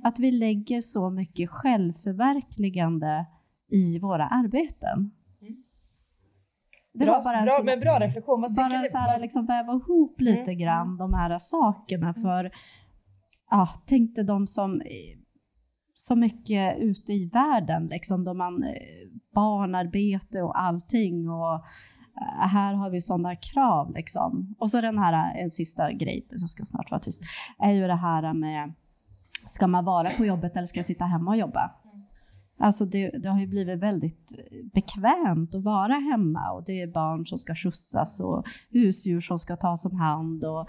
Att 0.05 0.19
vi 0.19 0.31
lägger 0.31 0.81
så 0.81 1.11
mycket 1.11 1.51
självförverkligande 1.51 3.27
i 3.71 3.99
våra 3.99 4.29
arbeten. 4.29 5.11
Det 6.99 7.05
bra, 7.05 7.15
var 7.15 7.25
bara 7.25 7.43
bra, 7.43 7.55
så, 7.59 7.65
men 7.65 7.81
bra 7.81 8.01
reflektion. 8.01 8.41
Vad 8.41 8.55
bara 8.55 8.85
så 8.85 8.99
här, 8.99 9.21
liksom 9.21 9.47
väva 9.47 9.73
ihop 9.73 10.21
lite 10.21 10.43
mm. 10.43 10.59
grann 10.59 10.97
de 10.97 11.15
här 11.15 11.39
sakerna 11.39 12.15
för 12.15 12.51
ja, 13.51 13.69
tänkte 13.87 14.23
de 14.23 14.47
som 14.47 14.83
så 15.95 16.17
mycket 16.17 16.79
ute 16.79 17.13
i 17.13 17.31
världen, 17.33 17.87
liksom, 17.87 18.25
då 18.25 18.35
man 18.35 18.63
eh, 18.63 18.71
barnarbete 19.35 20.43
och 20.43 20.61
allting. 20.61 21.29
Och 21.31 21.55
eh, 21.55 22.49
här 22.49 22.75
har 22.75 22.91
vi 22.91 23.01
sådana 23.01 23.37
krav. 23.37 23.95
Liksom. 23.95 24.55
Och 24.59 24.71
så 24.71 24.81
den 24.81 24.99
här, 24.99 25.39
en 25.39 25.51
sista 25.51 25.93
grej, 25.93 26.27
så 26.31 26.47
ska 26.49 26.65
snart 26.65 26.91
vara 26.91 27.01
tyst, 27.01 27.23
är 27.59 27.73
ju 27.73 27.87
det 27.87 27.97
här 27.97 28.33
med, 28.35 28.73
ska 29.47 29.67
man 29.67 29.85
vara 29.85 30.11
på 30.11 30.25
jobbet 30.27 30.57
eller 30.57 30.67
ska 30.67 30.79
jag 30.79 30.87
sitta 30.87 31.05
hemma 31.05 31.31
och 31.31 31.37
jobba? 31.37 31.71
Alltså 32.61 32.85
det, 32.85 33.11
det, 33.11 33.29
har 33.29 33.41
ju 33.41 33.47
blivit 33.47 33.79
väldigt 33.79 34.35
bekvämt 34.75 35.55
att 35.55 35.63
vara 35.63 35.95
hemma 35.95 36.51
och 36.53 36.65
det 36.65 36.83
är 36.83 36.87
barn 36.87 37.27
som 37.27 37.39
ska 37.39 37.55
skjutsas 37.55 38.21
och 38.21 38.45
husdjur 38.71 39.21
som 39.21 39.39
ska 39.39 39.57
tas 39.57 39.85
om 39.85 39.97
hand 39.97 40.45
och 40.45 40.67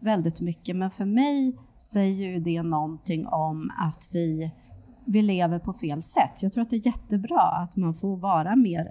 väldigt 0.00 0.40
mycket. 0.40 0.76
Men 0.76 0.90
för 0.90 1.04
mig 1.04 1.56
säger 1.78 2.28
ju 2.28 2.40
det 2.40 2.62
någonting 2.62 3.26
om 3.26 3.70
att 3.78 4.08
vi 4.12 4.50
vi 5.10 5.22
lever 5.22 5.58
på 5.58 5.72
fel 5.72 6.02
sätt. 6.02 6.42
Jag 6.42 6.52
tror 6.52 6.62
att 6.62 6.70
det 6.70 6.76
är 6.76 6.86
jättebra 6.86 7.40
att 7.40 7.76
man 7.76 7.94
får 7.94 8.16
vara 8.16 8.56
mer 8.56 8.90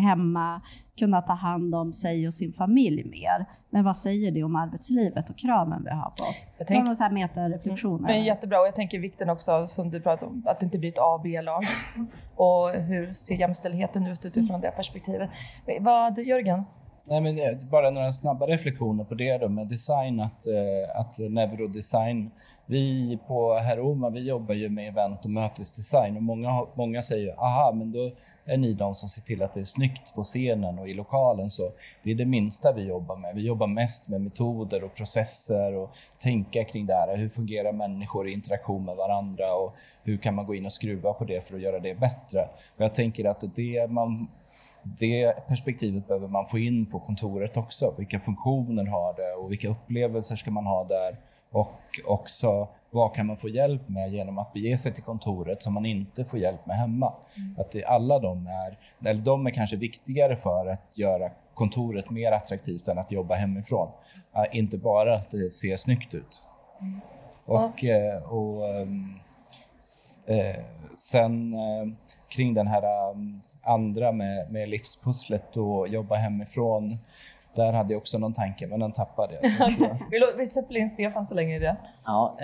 hemma, 0.00 0.60
kunna 0.98 1.22
ta 1.22 1.32
hand 1.32 1.74
om 1.74 1.92
sig 1.92 2.26
och 2.26 2.34
sin 2.34 2.52
familj 2.52 3.04
mer. 3.04 3.46
Men 3.70 3.84
vad 3.84 3.96
säger 3.96 4.30
det 4.30 4.42
om 4.42 4.56
arbetslivet 4.56 5.30
och 5.30 5.38
kraven 5.38 5.82
vi 5.84 5.90
har 5.90 6.10
på 6.10 6.24
oss? 6.24 6.46
Jag 6.58 6.66
tänker, 6.66 6.84
någon 6.84 6.96
så 6.96 7.04
här 7.04 7.10
metareflektioner. 7.10 8.08
Men 8.08 8.24
jättebra 8.24 8.60
och 8.60 8.66
jag 8.66 8.74
tänker 8.74 8.98
vikten 8.98 9.30
också 9.30 9.66
som 9.66 9.90
du 9.90 10.00
pratade 10.00 10.30
om, 10.30 10.42
att 10.46 10.60
det 10.60 10.64
inte 10.64 10.78
blir 10.78 10.88
ett 10.88 10.98
A 10.98 11.14
och 11.14 11.20
B-lag. 11.22 11.64
och 12.36 12.70
hur 12.70 13.12
ser 13.12 13.34
jämställdheten 13.34 14.06
ut 14.06 14.26
utifrån 14.26 14.60
det 14.60 14.70
perspektivet? 14.70 15.30
Vad, 15.80 16.18
Jörgen? 16.18 16.64
Nej, 17.04 17.20
men 17.20 17.38
eh, 17.38 17.68
bara 17.70 17.90
några 17.90 18.12
snabba 18.12 18.46
reflektioner 18.46 19.04
på 19.04 19.14
det 19.14 19.38
då 19.38 19.48
med 19.48 19.68
design, 19.68 20.20
att, 20.20 20.46
eh, 20.46 21.00
att 21.00 21.18
neurodesign 21.18 22.30
vi 22.66 23.18
på 23.26 23.58
Heroma, 23.58 24.10
vi 24.10 24.20
jobbar 24.20 24.54
ju 24.54 24.68
med 24.68 24.88
event 24.88 25.24
och 25.24 25.30
mötesdesign 25.30 26.16
och 26.16 26.22
många, 26.22 26.66
många 26.74 27.02
säger 27.02 27.34
aha, 27.38 27.72
men 27.72 27.92
då 27.92 28.10
är 28.44 28.56
ni 28.56 28.74
de 28.74 28.94
som 28.94 29.08
ser 29.08 29.22
till 29.22 29.42
att 29.42 29.54
det 29.54 29.60
är 29.60 29.64
snyggt 29.64 30.14
på 30.14 30.22
scenen 30.22 30.78
och 30.78 30.88
i 30.88 30.94
lokalen. 30.94 31.50
Så 31.50 31.70
det 32.02 32.10
är 32.10 32.14
det 32.14 32.24
minsta 32.24 32.72
vi 32.72 32.82
jobbar 32.82 33.16
med. 33.16 33.34
Vi 33.34 33.42
jobbar 33.42 33.66
mest 33.66 34.08
med 34.08 34.20
metoder 34.20 34.84
och 34.84 34.94
processer 34.94 35.74
och 35.74 35.90
tänka 36.18 36.64
kring 36.64 36.86
det 36.86 36.94
här. 36.94 37.16
Hur 37.16 37.28
fungerar 37.28 37.72
människor 37.72 38.28
i 38.28 38.32
interaktion 38.32 38.84
med 38.84 38.96
varandra 38.96 39.54
och 39.54 39.74
hur 40.02 40.16
kan 40.16 40.34
man 40.34 40.46
gå 40.46 40.54
in 40.54 40.66
och 40.66 40.72
skruva 40.72 41.12
på 41.12 41.24
det 41.24 41.48
för 41.48 41.54
att 41.54 41.62
göra 41.62 41.80
det 41.80 41.94
bättre? 41.94 42.40
Och 42.76 42.84
jag 42.84 42.94
tänker 42.94 43.24
att 43.24 43.44
det 43.54 43.90
man 43.90 44.28
det 44.82 45.46
perspektivet 45.48 46.08
behöver 46.08 46.28
man 46.28 46.46
få 46.46 46.58
in 46.58 46.86
på 46.86 47.00
kontoret 47.00 47.56
också. 47.56 47.94
Vilka 47.98 48.20
funktioner 48.20 48.86
har 48.86 49.14
det 49.14 49.32
och 49.32 49.52
vilka 49.52 49.68
upplevelser 49.68 50.36
ska 50.36 50.50
man 50.50 50.66
ha 50.66 50.84
där? 50.84 51.16
Och 51.52 51.80
också 52.04 52.68
vad 52.90 53.14
kan 53.14 53.26
man 53.26 53.36
få 53.36 53.48
hjälp 53.48 53.88
med 53.88 54.12
genom 54.12 54.38
att 54.38 54.52
bege 54.52 54.78
sig 54.78 54.92
till 54.92 55.02
kontoret 55.02 55.62
som 55.62 55.74
man 55.74 55.86
inte 55.86 56.24
får 56.24 56.38
hjälp 56.38 56.66
med 56.66 56.76
hemma. 56.76 57.12
Mm. 57.36 57.60
Att 57.60 57.70
det, 57.70 57.84
alla 57.84 58.18
de 58.18 58.46
är, 58.46 58.78
eller 59.10 59.22
de 59.22 59.46
är 59.46 59.50
kanske 59.50 59.76
viktigare 59.76 60.36
för 60.36 60.66
att 60.66 60.98
göra 60.98 61.30
kontoret 61.54 62.10
mer 62.10 62.32
attraktivt 62.32 62.88
än 62.88 62.98
att 62.98 63.12
jobba 63.12 63.34
hemifrån. 63.34 63.88
Uh, 64.36 64.56
inte 64.56 64.78
bara 64.78 65.16
att 65.16 65.30
det 65.30 65.50
ser 65.50 65.76
snyggt 65.76 66.14
ut. 66.14 66.46
Mm. 66.80 67.00
Och, 67.44 67.82
ja. 67.82 68.16
uh, 68.16 68.32
och 68.32 68.80
um, 68.80 69.20
uh, 70.30 70.64
sen 70.94 71.56
kring 72.28 72.54
den 72.54 72.66
här 72.66 73.10
um, 73.10 73.40
andra 73.62 74.12
med, 74.12 74.52
med 74.52 74.68
livspusslet 74.68 75.56
och 75.56 75.88
jobba 75.88 76.16
hemifrån 76.16 76.98
där 77.54 77.72
hade 77.72 77.92
jag 77.92 77.98
också 77.98 78.18
någon 78.18 78.34
tanke, 78.34 78.66
men 78.66 78.80
den 78.80 78.92
tappade 78.92 79.34
jag. 79.42 80.36
vi 80.38 80.46
släpper 80.46 80.76
in 80.76 80.90
Stefan 80.90 81.26
så 81.26 81.34
länge 81.34 81.56
i 81.56 81.58
det. 81.58 81.76
Ja, 82.04 82.38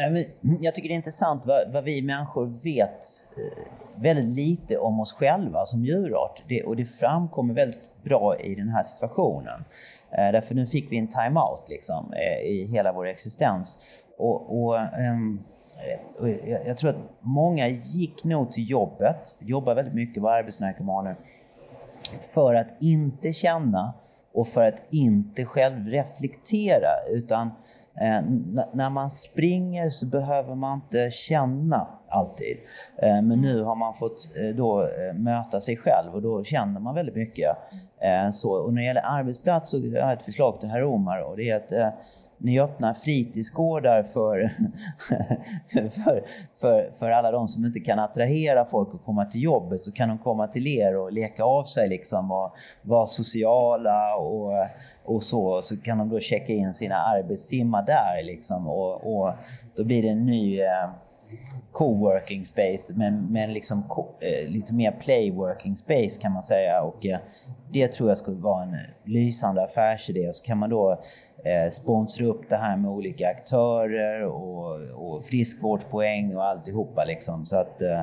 jag 0.61 0.75
tycker 0.75 0.89
det 0.89 0.95
är 0.95 0.97
intressant 0.97 1.43
vad, 1.47 1.73
vad 1.73 1.85
vi 1.85 2.03
människor 2.03 2.47
vet 2.63 3.25
eh, 3.37 3.73
väldigt 3.95 4.37
lite 4.37 4.79
om 4.79 5.01
oss 5.01 5.13
själva 5.13 5.67
som 5.67 5.85
djurart. 5.85 6.43
Det, 6.49 6.63
och 6.63 6.77
det 6.77 6.85
framkommer 6.85 7.55
väldigt 7.55 8.03
bra 8.03 8.37
i 8.37 8.55
den 8.55 8.69
här 8.69 8.83
situationen. 8.83 9.65
Eh, 10.11 10.33
därför 10.33 10.55
nu 10.55 10.67
fick 10.67 10.93
vi 10.93 10.99
en 10.99 11.09
time-out 11.09 11.69
liksom, 11.69 12.13
eh, 12.13 12.51
i 12.51 12.69
hela 12.73 12.93
vår 12.93 13.07
existens. 13.07 13.79
Och, 14.19 14.65
och 14.65 14.75
um, 15.11 15.45
jag 16.67 16.77
tror 16.77 16.91
att 16.91 16.97
många 17.21 17.69
gick 17.69 18.25
nog 18.25 18.53
till 18.53 18.71
jobbet, 18.71 19.37
jobbar 19.39 19.75
väldigt 19.75 19.95
mycket, 19.95 20.23
var 20.23 20.39
arbetsnarkomaner, 20.39 21.17
för 22.31 22.55
att 22.55 22.67
inte 22.81 23.33
känna 23.33 23.95
och 24.39 24.49
för 24.49 24.69
att 24.69 24.75
inte 24.91 25.45
själv 25.45 25.87
reflektera 25.87 26.89
utan 27.11 27.47
eh, 28.01 28.23
när 28.73 28.91
man 28.91 29.11
springer 29.11 29.91
så 29.91 30.07
behöver 30.07 30.55
man 30.55 30.75
inte 30.75 31.11
känna 31.11 31.87
alltid. 32.09 32.57
Eh, 32.97 33.23
men 33.23 33.41
nu 33.41 33.63
har 33.63 33.75
man 33.75 33.95
fått 33.95 34.37
eh, 34.37 34.57
då 34.57 34.83
eh, 34.83 35.15
möta 35.15 35.61
sig 35.61 35.77
själv 35.77 36.15
och 36.15 36.23
då 36.23 36.45
känner 36.45 36.81
man 36.81 36.95
väldigt 36.95 37.15
mycket. 37.15 37.57
Eh, 38.01 38.31
så, 38.31 38.53
och 38.53 38.75
när 38.75 38.83
det 38.83 38.87
gäller 38.87 39.05
arbetsplats 39.05 39.71
så 39.71 39.79
har 39.79 39.97
jag 39.97 40.13
ett 40.13 40.25
förslag 40.25 40.61
till 40.61 40.69
herr 40.69 40.85
Omar 40.85 41.21
och 41.21 41.37
det 41.37 41.51
är 41.51 41.57
att 41.57 41.73
eh, 41.73 41.89
ni 42.39 42.61
öppnar 42.61 42.95
fritidsgårdar 42.95 44.03
för, 44.03 44.51
för, 45.73 46.25
för, 46.57 46.91
för 46.99 47.11
alla 47.11 47.31
de 47.31 47.49
som 47.49 47.65
inte 47.65 47.81
kan 47.81 47.99
attrahera 47.99 48.65
folk 48.65 48.89
att 48.95 49.05
komma 49.05 49.25
till 49.25 49.43
jobbet 49.43 49.85
så 49.85 49.93
kan 49.93 50.09
de 50.09 50.19
komma 50.19 50.49
till 50.49 50.67
er 50.67 50.97
och 50.97 51.13
leka 51.13 51.45
av 51.45 51.65
sig 51.65 51.89
liksom 51.89 52.31
och 52.31 52.53
vara 52.83 53.07
sociala 53.07 54.17
och, 54.17 54.53
och 55.05 55.23
så. 55.23 55.63
Så 55.63 55.77
kan 55.77 55.99
de 55.99 56.09
då 56.09 56.21
checka 56.21 56.53
in 56.53 56.75
sina 56.75 56.97
arbetstimmar 56.97 57.83
där 57.83 58.23
liksom 58.23 58.69
och, 58.69 59.17
och 59.17 59.33
då 59.77 59.85
blir 59.85 60.03
det 60.03 60.09
en 60.09 60.27
ny 60.27 60.61
eh, 60.61 60.91
co-working 61.73 62.45
space 62.45 62.93
men, 62.95 63.33
men 63.33 63.53
liksom 63.53 63.85
eh, 64.21 64.51
lite 64.51 64.75
mer 64.75 64.93
play-working 65.01 65.77
space 65.77 66.21
kan 66.21 66.33
man 66.33 66.43
säga 66.43 66.83
och 66.83 67.07
eh, 67.07 67.19
det 67.73 67.89
tror 67.89 68.09
jag 68.09 68.19
skulle 68.19 68.37
vara 68.37 68.63
en 68.63 68.77
lysande 69.05 69.65
affärsidé 69.65 70.29
och 70.29 70.37
så 70.37 70.45
kan 70.45 70.59
man 70.59 70.71
då 70.71 71.01
sponsra 71.73 72.27
upp 72.27 72.49
det 72.49 72.57
här 72.57 72.77
med 72.77 72.91
olika 72.91 73.29
aktörer 73.29 74.23
och, 74.25 74.81
och 74.91 75.25
friskvårdspoäng 75.25 76.37
och 76.37 76.45
alltihopa 76.45 77.05
liksom. 77.05 77.47
Så 77.47 77.57
att, 77.57 77.83
eh, 77.83 78.01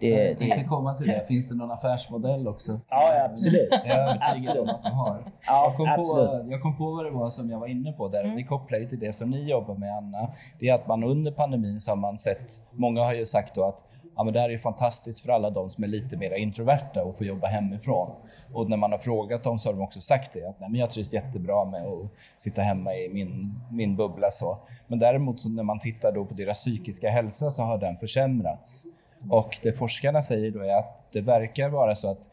det, 0.00 0.08
jag 0.08 0.38
tänkte 0.38 0.64
komma 0.64 0.94
till 0.94 1.06
det. 1.06 1.26
Finns 1.28 1.48
det 1.48 1.54
någon 1.54 1.70
affärsmodell 1.70 2.48
också? 2.48 2.80
Ja, 2.88 3.24
absolut. 3.24 3.68
Jag 3.70 3.86
är 3.86 4.08
övertygad 4.08 4.58
om 4.58 4.68
att 4.68 4.82
de 4.82 4.92
har. 4.92 5.24
Ja, 5.46 5.64
jag, 5.64 5.76
kom 5.76 5.88
absolut. 5.88 6.30
på, 6.30 6.52
jag 6.52 6.62
kom 6.62 6.76
på 6.76 6.90
vad 6.90 7.04
det 7.04 7.10
var 7.10 7.30
som 7.30 7.50
jag 7.50 7.58
var 7.58 7.66
inne 7.66 7.92
på 7.92 8.08
där. 8.08 8.24
Mm. 8.24 8.36
Det 8.36 8.44
kopplar 8.44 8.78
ju 8.78 8.86
till 8.86 8.98
det 8.98 9.12
som 9.12 9.30
ni 9.30 9.50
jobbar 9.50 9.74
med, 9.74 9.96
Anna. 9.96 10.28
Det 10.58 10.68
är 10.68 10.74
att 10.74 10.86
man 10.86 11.04
under 11.04 11.32
pandemin 11.32 11.80
så 11.80 11.90
har 11.90 11.96
man 11.96 12.18
sett, 12.18 12.60
många 12.70 13.04
har 13.04 13.14
ju 13.14 13.24
sagt 13.24 13.54
då 13.54 13.64
att 13.64 13.84
ja, 14.16 14.24
men 14.24 14.32
det 14.32 14.40
här 14.40 14.48
är 14.48 14.52
ju 14.52 14.58
fantastiskt 14.58 15.20
för 15.20 15.32
alla 15.32 15.50
de 15.50 15.68
som 15.68 15.84
är 15.84 15.88
lite 15.88 16.16
mer 16.16 16.34
introverta 16.34 17.04
och 17.04 17.16
får 17.16 17.26
jobba 17.26 17.46
hemifrån. 17.46 18.10
Och 18.52 18.70
när 18.70 18.76
man 18.76 18.92
har 18.92 18.98
frågat 18.98 19.42
dem 19.42 19.58
så 19.58 19.68
har 19.68 19.74
de 19.74 19.82
också 19.82 20.00
sagt 20.00 20.30
det, 20.32 20.48
att 20.48 20.60
Nej, 20.60 20.70
men 20.70 20.80
jag 20.80 20.90
trivs 20.90 21.14
jättebra 21.14 21.64
med 21.64 21.82
att 21.86 22.10
sitta 22.36 22.62
hemma 22.62 22.94
i 22.94 23.08
min, 23.08 23.60
min 23.70 23.96
bubbla. 23.96 24.30
Så. 24.30 24.58
Men 24.86 24.98
däremot 24.98 25.40
så 25.40 25.48
när 25.48 25.62
man 25.62 25.78
tittar 25.78 26.12
då 26.12 26.24
på 26.24 26.34
deras 26.34 26.58
psykiska 26.58 27.10
hälsa 27.10 27.50
så 27.50 27.62
har 27.62 27.78
den 27.78 27.96
försämrats. 27.96 28.84
Och 29.30 29.58
det 29.62 29.72
forskarna 29.72 30.22
säger 30.22 30.50
då 30.50 30.60
är 30.60 30.78
att 30.78 31.12
det 31.12 31.20
verkar 31.20 31.68
vara 31.68 31.94
så 31.94 32.10
att 32.10 32.30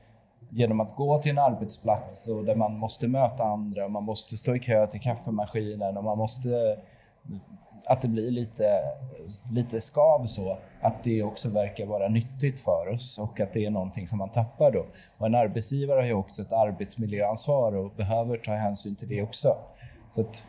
genom 0.49 0.79
att 0.79 0.95
gå 0.95 1.21
till 1.21 1.31
en 1.31 1.37
arbetsplats 1.37 2.27
och 2.27 2.45
där 2.45 2.55
man 2.55 2.77
måste 2.77 3.07
möta 3.07 3.43
andra 3.43 3.85
och 3.85 3.91
man 3.91 4.03
måste 4.03 4.37
stå 4.37 4.55
i 4.55 4.59
kö 4.59 4.87
till 4.87 5.01
kaffemaskinen 5.01 5.97
och 5.97 6.03
man 6.03 6.17
måste 6.17 6.77
att 7.89 8.01
det 8.01 8.07
blir 8.07 8.31
lite, 8.31 8.83
lite 9.51 9.81
skav 9.81 10.25
så, 10.25 10.57
att 10.81 11.03
det 11.03 11.23
också 11.23 11.49
verkar 11.49 11.85
vara 11.85 12.07
nyttigt 12.07 12.59
för 12.59 12.87
oss 12.93 13.19
och 13.19 13.39
att 13.39 13.53
det 13.53 13.65
är 13.65 13.69
någonting 13.69 14.07
som 14.07 14.19
man 14.19 14.29
tappar 14.29 14.71
då. 14.71 14.85
Och 15.17 15.25
en 15.25 15.35
arbetsgivare 15.35 15.99
har 15.99 16.07
ju 16.07 16.13
också 16.13 16.41
ett 16.41 16.53
arbetsmiljöansvar 16.53 17.75
och 17.75 17.91
behöver 17.91 18.37
ta 18.37 18.51
hänsyn 18.51 18.95
till 18.95 19.09
det 19.09 19.23
också. 19.23 19.57
Så 20.11 20.21
att 20.21 20.45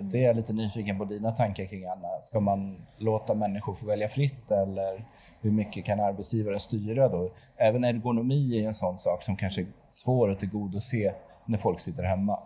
det 0.00 0.18
är 0.18 0.26
jag 0.26 0.36
lite 0.36 0.52
nyfiken 0.52 0.98
på 0.98 1.04
dina 1.04 1.32
tankar 1.32 1.64
kring 1.64 1.86
Anna. 1.86 2.20
Ska 2.20 2.40
man 2.40 2.86
låta 2.98 3.34
människor 3.34 3.74
få 3.74 3.86
välja 3.86 4.08
fritt 4.08 4.50
eller 4.50 5.04
hur 5.40 5.50
mycket 5.50 5.84
kan 5.84 6.00
arbetsgivaren 6.00 6.60
styra 6.60 7.08
då? 7.08 7.30
Även 7.56 7.84
ergonomi 7.84 8.62
är 8.62 8.66
en 8.66 8.74
sån 8.74 8.98
sak 8.98 9.22
som 9.22 9.36
kanske 9.36 9.60
är 9.60 9.66
svår 9.90 10.30
att 10.30 10.38
tillgodose 10.38 11.14
när 11.44 11.58
folk 11.58 11.80
sitter 11.80 12.02
hemma. 12.02 12.38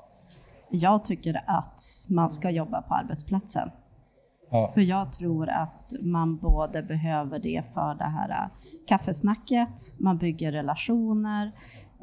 Jag 0.68 1.04
tycker 1.04 1.44
att 1.46 1.80
man 2.06 2.30
ska 2.30 2.50
jobba 2.50 2.82
på 2.82 2.94
arbetsplatsen. 2.94 3.70
Ja. 4.50 4.70
För 4.74 4.80
jag 4.80 5.12
tror 5.12 5.48
att 5.48 5.92
man 6.02 6.36
både 6.36 6.82
behöver 6.82 7.38
det 7.38 7.62
för 7.74 7.94
det 7.94 8.04
här 8.04 8.30
äh, 8.30 8.50
kaffesnacket, 8.86 9.94
man 9.98 10.18
bygger 10.18 10.52
relationer, 10.52 11.52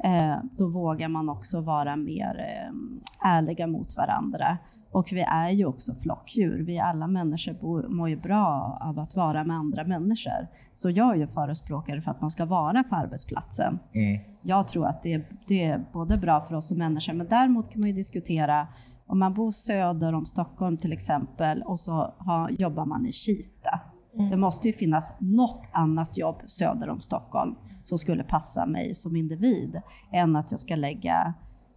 eh, 0.04 0.36
då 0.58 0.68
vågar 0.68 1.08
man 1.08 1.28
också 1.28 1.60
vara 1.60 1.96
mer 1.96 2.38
eh, 2.38 3.28
ärliga 3.30 3.66
mot 3.66 3.96
varandra. 3.96 4.58
Och 4.90 5.08
vi 5.12 5.20
är 5.20 5.50
ju 5.50 5.66
också 5.66 5.94
flockdjur. 5.94 6.62
Vi 6.64 6.78
alla 6.78 7.06
människor 7.06 7.88
mår 7.88 8.08
ju 8.08 8.16
bra 8.16 8.78
av 8.80 8.98
att 8.98 9.16
vara 9.16 9.44
med 9.44 9.56
andra 9.56 9.84
människor. 9.84 10.48
Så 10.74 10.90
jag 10.90 11.10
är 11.10 11.14
ju 11.14 11.26
förespråkare 11.26 12.02
för 12.02 12.10
att 12.10 12.20
man 12.20 12.30
ska 12.30 12.44
vara 12.44 12.84
på 12.84 12.96
arbetsplatsen. 12.96 13.78
Mm. 13.92 14.20
Jag 14.42 14.68
tror 14.68 14.86
att 14.86 15.02
det, 15.02 15.22
det 15.46 15.64
är 15.64 15.84
både 15.92 16.16
bra 16.16 16.40
för 16.40 16.54
oss 16.54 16.68
som 16.68 16.78
människor, 16.78 17.12
men 17.12 17.26
däremot 17.26 17.70
kan 17.70 17.80
man 17.80 17.90
ju 17.90 17.96
diskutera 17.96 18.66
om 19.06 19.18
man 19.18 19.34
bor 19.34 19.50
söder 19.50 20.12
om 20.12 20.26
Stockholm 20.26 20.76
till 20.76 20.92
exempel 20.92 21.62
och 21.62 21.80
så 21.80 22.14
har, 22.18 22.50
jobbar 22.50 22.84
man 22.84 23.06
i 23.06 23.12
Kista. 23.12 23.80
Mm. 24.14 24.30
Det 24.30 24.36
måste 24.36 24.68
ju 24.68 24.74
finnas 24.74 25.14
något 25.18 25.68
annat 25.72 26.16
jobb 26.16 26.42
söder 26.46 26.88
om 26.88 27.00
Stockholm 27.00 27.54
som 27.84 27.98
skulle 27.98 28.24
passa 28.24 28.66
mig 28.66 28.94
som 28.94 29.16
individ 29.16 29.80
än 30.12 30.36
att 30.36 30.50
jag 30.50 30.60
ska 30.60 30.76
lägga 30.76 31.34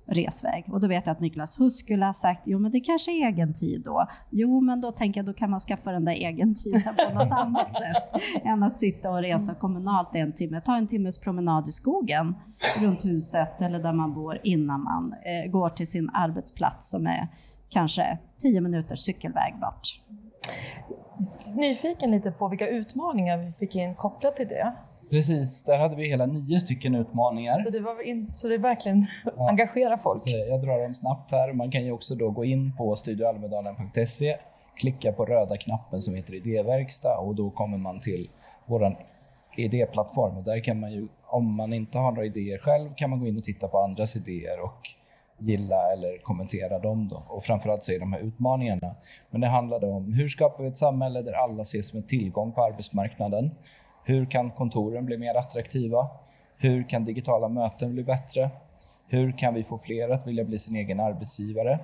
resväg. 0.07 0.65
Och 0.67 0.81
då 0.81 0.87
vet 0.87 1.05
jag 1.05 1.13
att 1.13 1.19
Niklas 1.19 1.59
Huss 1.59 1.77
skulle 1.77 2.05
ha 2.05 2.13
sagt, 2.13 2.41
jo 2.45 2.59
men 2.59 2.71
det 2.71 2.79
kanske 2.79 3.11
är 3.11 3.27
egen 3.27 3.53
tid 3.53 3.81
då. 3.83 4.07
Jo 4.29 4.61
men 4.61 4.81
då 4.81 4.91
tänker 4.91 5.19
jag, 5.19 5.25
då 5.25 5.33
kan 5.33 5.49
man 5.49 5.59
skaffa 5.59 5.91
den 5.91 6.05
där 6.05 6.13
egen 6.13 6.55
tiden 6.55 6.95
på 6.95 7.13
något 7.13 7.31
annat 7.39 7.73
sätt 7.73 8.21
än 8.43 8.63
att 8.63 8.77
sitta 8.77 9.09
och 9.09 9.21
resa 9.21 9.53
kommunalt 9.53 10.15
en 10.15 10.33
timme. 10.33 10.61
Ta 10.61 10.77
en 10.77 10.87
timmes 10.87 11.19
promenad 11.19 11.67
i 11.67 11.71
skogen 11.71 12.35
runt 12.81 13.05
huset 13.05 13.61
eller 13.61 13.79
där 13.79 13.93
man 13.93 14.13
bor 14.13 14.39
innan 14.43 14.83
man 14.83 15.13
eh, 15.13 15.51
går 15.51 15.69
till 15.69 15.87
sin 15.87 16.09
arbetsplats 16.13 16.89
som 16.89 17.07
är 17.07 17.27
kanske 17.69 18.17
tio 18.37 18.61
minuters 18.61 18.99
cykelväg 18.99 19.53
bort. 19.61 20.01
Nyfiken 21.45 22.11
lite 22.11 22.31
på 22.31 22.47
vilka 22.47 22.67
utmaningar 22.67 23.37
vi 23.37 23.51
fick 23.51 23.75
in 23.75 23.95
kopplat 23.95 24.35
till 24.35 24.47
det. 24.47 24.73
Precis, 25.09 25.63
där 25.63 25.77
hade 25.77 25.95
vi 25.95 26.07
hela 26.07 26.25
nio 26.25 26.59
stycken 26.59 26.95
utmaningar. 26.95 27.63
Så 27.63 27.69
det, 27.69 27.79
var 27.79 28.01
in, 28.01 28.31
så 28.35 28.47
det 28.47 28.57
verkligen 28.57 29.05
ja. 29.37 29.49
engagerar 29.49 29.97
folk? 29.97 30.21
Så 30.21 30.29
jag 30.29 30.61
drar 30.61 30.83
dem 30.83 30.95
snabbt 30.95 31.31
här. 31.31 31.53
Man 31.53 31.71
kan 31.71 31.85
ju 31.85 31.91
också 31.91 32.15
då 32.15 32.31
gå 32.31 32.45
in 32.45 32.75
på 32.77 32.95
studioalmedalen.se, 32.95 34.37
klicka 34.75 35.11
på 35.11 35.25
röda 35.25 35.57
knappen 35.57 36.01
som 36.01 36.15
heter 36.15 36.33
idéverkstad 36.33 37.17
och 37.17 37.35
då 37.35 37.49
kommer 37.49 37.77
man 37.77 37.99
till 37.99 38.29
vår 38.65 38.97
idéplattform. 39.57 40.37
Och 40.37 40.43
där 40.43 40.63
kan 40.63 40.79
man 40.79 40.91
ju, 40.91 41.07
om 41.25 41.55
man 41.55 41.73
inte 41.73 41.97
har 41.97 42.11
några 42.11 42.25
idéer 42.25 42.57
själv, 42.57 42.89
kan 42.95 43.09
man 43.09 43.19
gå 43.19 43.27
in 43.27 43.37
och 43.37 43.43
titta 43.43 43.67
på 43.67 43.77
andras 43.77 44.15
idéer 44.15 44.59
och 44.63 44.81
gilla 45.39 45.93
eller 45.93 46.23
kommentera 46.23 46.79
dem. 46.79 47.07
Då. 47.07 47.23
Och 47.27 47.43
framförallt 47.43 47.83
så 47.83 47.91
är 47.91 47.99
de 47.99 48.13
här 48.13 48.19
utmaningarna. 48.19 48.95
Men 49.29 49.41
det 49.41 49.47
handlade 49.47 49.87
om 49.87 50.13
hur 50.13 50.27
skapar 50.27 50.63
vi 50.63 50.69
ett 50.69 50.77
samhälle 50.77 51.21
där 51.21 51.33
alla 51.33 51.61
ses 51.61 51.89
som 51.89 51.97
en 51.97 52.07
tillgång 52.07 52.51
på 52.51 52.63
arbetsmarknaden? 52.63 53.51
Hur 54.07 54.25
kan 54.25 54.51
kontoren 54.51 55.05
bli 55.05 55.17
mer 55.17 55.35
attraktiva? 55.35 56.07
Hur 56.57 56.89
kan 56.89 57.05
digitala 57.05 57.49
möten 57.49 57.93
bli 57.93 58.03
bättre? 58.03 58.49
Hur 59.07 59.37
kan 59.37 59.53
vi 59.53 59.63
få 59.63 59.77
fler 59.77 60.09
att 60.09 60.27
vilja 60.27 60.43
bli 60.43 60.57
sin 60.57 60.75
egen 60.75 60.99
arbetsgivare? 60.99 61.79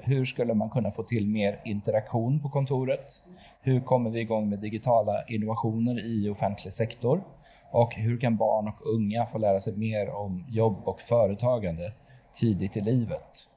Hur 0.00 0.24
skulle 0.24 0.54
man 0.54 0.70
kunna 0.70 0.90
få 0.90 1.02
till 1.02 1.26
mer 1.26 1.60
interaktion 1.64 2.40
på 2.42 2.48
kontoret? 2.48 3.22
Hur 3.60 3.80
kommer 3.80 4.10
vi 4.10 4.20
igång 4.20 4.48
med 4.48 4.58
digitala 4.58 5.24
innovationer 5.28 6.06
i 6.06 6.30
offentlig 6.30 6.72
sektor? 6.72 7.22
Och 7.70 7.94
hur 7.94 8.20
kan 8.20 8.36
barn 8.36 8.68
och 8.68 8.94
unga 8.94 9.26
få 9.26 9.38
lära 9.38 9.60
sig 9.60 9.76
mer 9.76 10.10
om 10.10 10.44
jobb 10.48 10.76
och 10.84 11.00
företagande 11.00 11.92
tidigt 12.32 12.76
i 12.76 12.80
livet? 12.80 13.48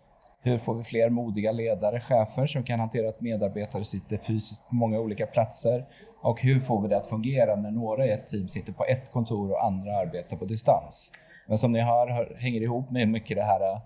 Hur 0.44 0.58
får 0.58 0.76
vi 0.76 0.84
fler 0.84 1.10
modiga 1.10 1.52
ledare, 1.52 2.00
chefer 2.00 2.46
som 2.48 2.64
kan 2.64 2.80
hantera 2.80 3.10
att 3.10 3.22
medarbetare 3.22 3.84
sitter 3.84 4.18
fysiskt 4.18 4.70
på 4.70 4.76
många 4.76 5.00
olika 5.00 5.28
platser? 5.28 5.86
Och 6.22 6.42
hur 6.42 6.60
får 6.60 6.82
vi 6.82 6.88
det 6.88 6.98
att 6.98 7.08
fungera 7.08 7.56
när 7.56 7.72
några 7.72 8.06
i 8.06 8.12
ett 8.12 8.28
team 8.28 8.48
sitter 8.48 8.74
på 8.74 8.86
ett 8.86 9.12
kontor 9.12 9.52
och 9.52 9.66
andra 9.66 9.98
arbetar 9.98 10.38
på 10.38 10.46
distans? 10.46 11.12
Men 11.48 11.58
som 11.58 11.72
ni 11.72 11.82
hör, 11.82 12.36
hänger 12.40 12.62
ihop 12.62 12.92
med 12.92 13.08
mycket 13.08 13.38
det 13.38 13.44
här 13.44 13.74
äh, 13.74 13.82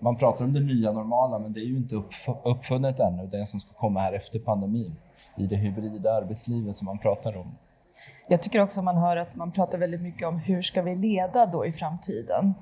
man 0.00 0.16
pratar 0.16 0.44
om 0.44 0.52
det 0.52 0.60
nya 0.60 0.92
normala, 0.92 1.38
men 1.38 1.52
det 1.52 1.60
är 1.60 1.64
ju 1.64 1.76
inte 1.76 2.02
uppfunnet 2.44 3.00
ännu, 3.00 3.26
det 3.26 3.46
som 3.46 3.60
ska 3.60 3.74
komma 3.74 4.00
här 4.00 4.12
efter 4.12 4.38
pandemin, 4.38 4.96
i 5.36 5.46
det 5.46 5.56
hybrida 5.56 6.12
arbetslivet 6.12 6.76
som 6.76 6.86
man 6.86 6.98
pratar 6.98 7.36
om. 7.36 7.54
Jag 8.28 8.42
tycker 8.42 8.60
också 8.60 8.82
man 8.82 8.96
hör 8.96 9.16
att 9.16 9.34
man 9.34 9.52
pratar 9.52 9.78
väldigt 9.78 10.02
mycket 10.02 10.28
om 10.28 10.38
hur 10.38 10.62
ska 10.62 10.82
vi 10.82 10.94
leda 10.94 11.46
då 11.46 11.66
i 11.66 11.72
framtiden? 11.72 12.54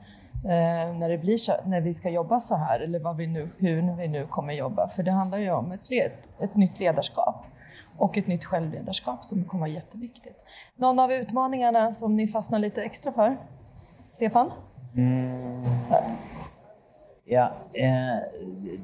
Eh, 0.45 0.95
när, 0.99 1.09
det 1.09 1.19
blir 1.19 1.37
så, 1.37 1.53
när 1.65 1.81
vi 1.81 1.95
ska 1.95 2.11
jobba 2.11 2.41
så 2.41 2.55
här, 2.55 2.81
eller 2.81 2.99
vad 2.99 3.17
vi 3.17 3.27
nu, 3.27 3.49
hur 3.59 3.97
vi 3.97 4.09
nu 4.09 4.27
kommer 4.27 4.55
jobba. 4.55 4.89
För 4.89 5.03
det 5.03 5.11
handlar 5.11 5.39
ju 5.39 5.51
om 5.51 5.73
ett, 5.73 5.91
led, 5.91 6.11
ett 6.41 6.57
nytt 6.57 6.81
ledarskap 6.81 7.45
och 7.97 8.19
ett 8.19 8.27
nytt 8.27 8.45
självledarskap 8.45 9.25
som 9.25 9.45
kommer 9.45 9.61
vara 9.61 9.71
jätteviktigt. 9.71 10.45
Någon 10.77 10.99
av 10.99 11.13
utmaningarna 11.13 11.95
som 11.95 12.17
ni 12.17 12.29
fastnar 12.29 12.59
lite 12.59 12.83
extra 12.83 13.13
för? 13.13 13.37
Stefan? 14.13 14.51
Mm. 14.97 15.63
Ja, 17.25 17.53
eh, 17.73 18.19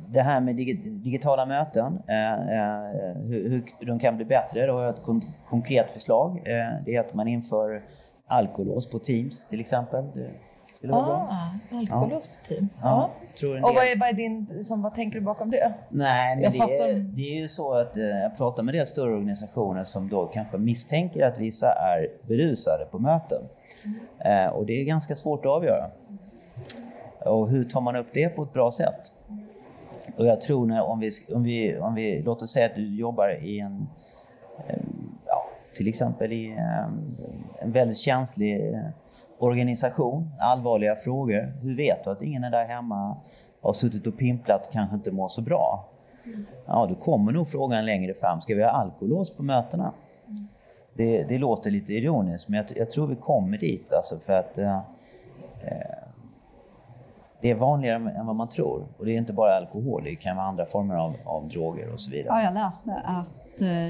det 0.08 0.22
här 0.22 0.40
med 0.40 0.56
digitala 0.84 1.46
möten, 1.46 2.02
eh, 2.08 2.36
hur, 3.28 3.86
de 3.86 3.98
kan 3.98 4.16
bli 4.16 4.24
bättre, 4.24 4.66
då 4.66 4.72
har 4.72 4.82
jag 4.82 4.94
ett 4.94 5.02
kon 5.02 5.20
konkret 5.48 5.90
förslag. 5.90 6.42
Det 6.84 6.96
är 6.96 7.00
att 7.00 7.14
man 7.14 7.28
inför 7.28 7.82
alkolås 8.26 8.90
på 8.90 8.98
Teams 8.98 9.46
till 9.46 9.60
exempel. 9.60 10.04
Skulle 10.82 10.92
vara 10.92 11.06
ah, 11.06 11.50
bra. 11.70 11.78
Alkolås 11.78 12.28
ja. 12.32 12.38
på 12.38 12.54
Teams. 12.54 12.80
Ja. 12.82 13.10
ja. 13.40 13.68
Och 13.68 13.74
vad 13.74 13.84
är, 13.84 13.98
vad, 13.98 14.08
är 14.08 14.12
din, 14.12 14.62
som, 14.62 14.82
vad 14.82 14.94
tänker 14.94 15.18
du 15.18 15.24
bakom 15.24 15.50
det? 15.50 15.72
Nej, 15.88 16.36
men 16.36 16.52
det 16.52 16.58
är, 16.58 16.94
det 16.94 17.22
är 17.22 17.40
ju 17.40 17.48
så 17.48 17.74
att 17.74 17.96
eh, 17.96 18.02
jag 18.02 18.36
pratar 18.36 18.62
med 18.62 18.74
del 18.74 18.86
större 18.86 19.12
organisationer 19.12 19.84
som 19.84 20.08
då 20.08 20.26
kanske 20.26 20.58
misstänker 20.58 21.26
att 21.26 21.38
vissa 21.38 21.66
är 21.66 22.08
berusade 22.28 22.84
på 22.90 22.98
möten. 22.98 23.42
Mm. 24.20 24.52
och 24.52 24.66
det 24.66 24.80
är 24.80 24.84
ganska 24.84 25.16
svårt 25.16 25.40
att 25.40 25.52
avgöra. 25.52 25.90
Och 27.18 27.48
hur 27.48 27.64
tar 27.64 27.80
man 27.80 27.96
upp 27.96 28.08
det 28.12 28.28
på 28.28 28.42
ett 28.42 28.52
bra 28.52 28.72
sätt? 28.72 29.12
Och 30.16 30.26
jag 30.26 30.40
tror 30.40 30.66
när, 30.66 30.82
om 30.82 31.00
vi, 31.00 31.10
om 31.34 31.42
vi, 31.42 31.78
om 31.78 31.94
vi 31.94 32.22
låt 32.22 32.42
oss 32.42 32.52
säga 32.52 32.66
att 32.66 32.74
du 32.74 32.96
jobbar 32.96 33.44
i 33.44 33.60
en, 33.60 33.88
ja, 35.26 35.44
till 35.76 35.88
exempel 35.88 36.32
i 36.32 36.54
en, 36.58 37.16
en 37.58 37.72
väldigt 37.72 37.98
känslig 37.98 38.74
organisation, 39.42 40.30
allvarliga 40.40 40.96
frågor. 40.96 41.52
Hur 41.62 41.76
vet 41.76 42.04
du 42.04 42.10
att 42.10 42.22
ingen 42.22 42.44
är 42.44 42.50
där 42.50 42.64
hemma 42.64 43.16
har 43.60 43.72
suttit 43.72 44.06
och 44.06 44.18
pimplat 44.18 44.66
och 44.66 44.72
kanske 44.72 44.96
inte 44.96 45.12
mår 45.12 45.28
så 45.28 45.42
bra? 45.42 45.84
Ja, 46.66 46.86
då 46.88 46.94
kommer 46.94 47.32
nog 47.32 47.48
frågan 47.48 47.86
längre 47.86 48.14
fram. 48.14 48.40
Ska 48.40 48.54
vi 48.54 48.62
ha 48.62 48.70
alkolås 48.70 49.36
på 49.36 49.42
mötena? 49.42 49.92
Det, 50.94 51.22
det 51.22 51.38
låter 51.38 51.70
lite 51.70 51.92
ironiskt, 51.92 52.48
men 52.48 52.56
jag, 52.56 52.66
jag, 52.76 52.90
tror 52.90 53.06
vi 53.06 53.16
kommer 53.16 53.58
dit. 53.58 53.92
Alltså 53.92 54.18
för 54.18 54.32
att 54.32 54.58
eh, 54.58 54.76
eh 55.62 56.02
det 57.40 57.50
är 57.50 57.54
vanligare 57.54 57.96
än 57.96 58.26
vad 58.26 58.36
man 58.36 58.48
tror. 58.48 58.86
Och 58.98 59.04
det 59.04 59.12
är 59.12 59.18
inte 59.18 59.32
bara 59.32 59.56
alkohol, 59.56 60.04
det 60.04 60.16
kan 60.16 60.36
vara 60.36 60.46
andra 60.46 60.66
former 60.66 60.94
av, 60.94 61.14
av 61.24 61.48
droger 61.48 61.92
och 61.92 62.00
så 62.00 62.10
vidare. 62.10 62.40
Ja, 62.40 62.42
jag 62.42 62.54
läste 62.54 63.02
att 63.04 63.41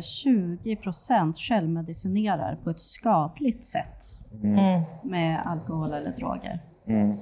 20 0.02 0.72
eh, 0.72 0.78
procent 0.78 1.38
självmedicinerar 1.38 2.58
på 2.64 2.70
ett 2.70 2.80
skadligt 2.80 3.64
sätt 3.64 4.04
mm. 4.42 4.58
mm. 4.58 4.82
med 5.02 5.40
alkohol 5.46 5.92
eller 5.92 6.10
droger. 6.10 6.60
Mm. 6.86 7.16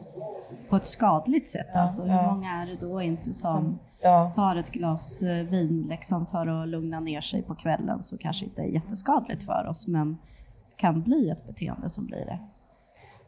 På 0.68 0.76
ett 0.76 0.86
skadligt 0.86 1.48
sätt 1.48 1.66
ja, 1.74 1.80
alltså. 1.80 2.02
Hur 2.02 2.10
ja. 2.10 2.34
många 2.34 2.62
är 2.62 2.66
det 2.66 2.76
då 2.80 3.02
inte 3.02 3.34
som 3.34 3.78
ja. 4.00 4.32
tar 4.34 4.56
ett 4.56 4.70
glas 4.70 5.22
eh, 5.22 5.44
vin 5.44 5.86
liksom 5.88 6.26
för 6.26 6.46
att 6.46 6.68
lugna 6.68 7.00
ner 7.00 7.20
sig 7.20 7.42
på 7.42 7.54
kvällen 7.54 8.00
så 8.00 8.18
kanske 8.18 8.44
inte 8.44 8.62
är 8.62 8.66
jätteskadligt 8.66 9.42
för 9.42 9.66
oss 9.66 9.86
men 9.86 10.18
kan 10.76 11.02
bli 11.02 11.30
ett 11.30 11.46
beteende 11.46 11.90
som 11.90 12.06
blir 12.06 12.24
det. 12.24 12.38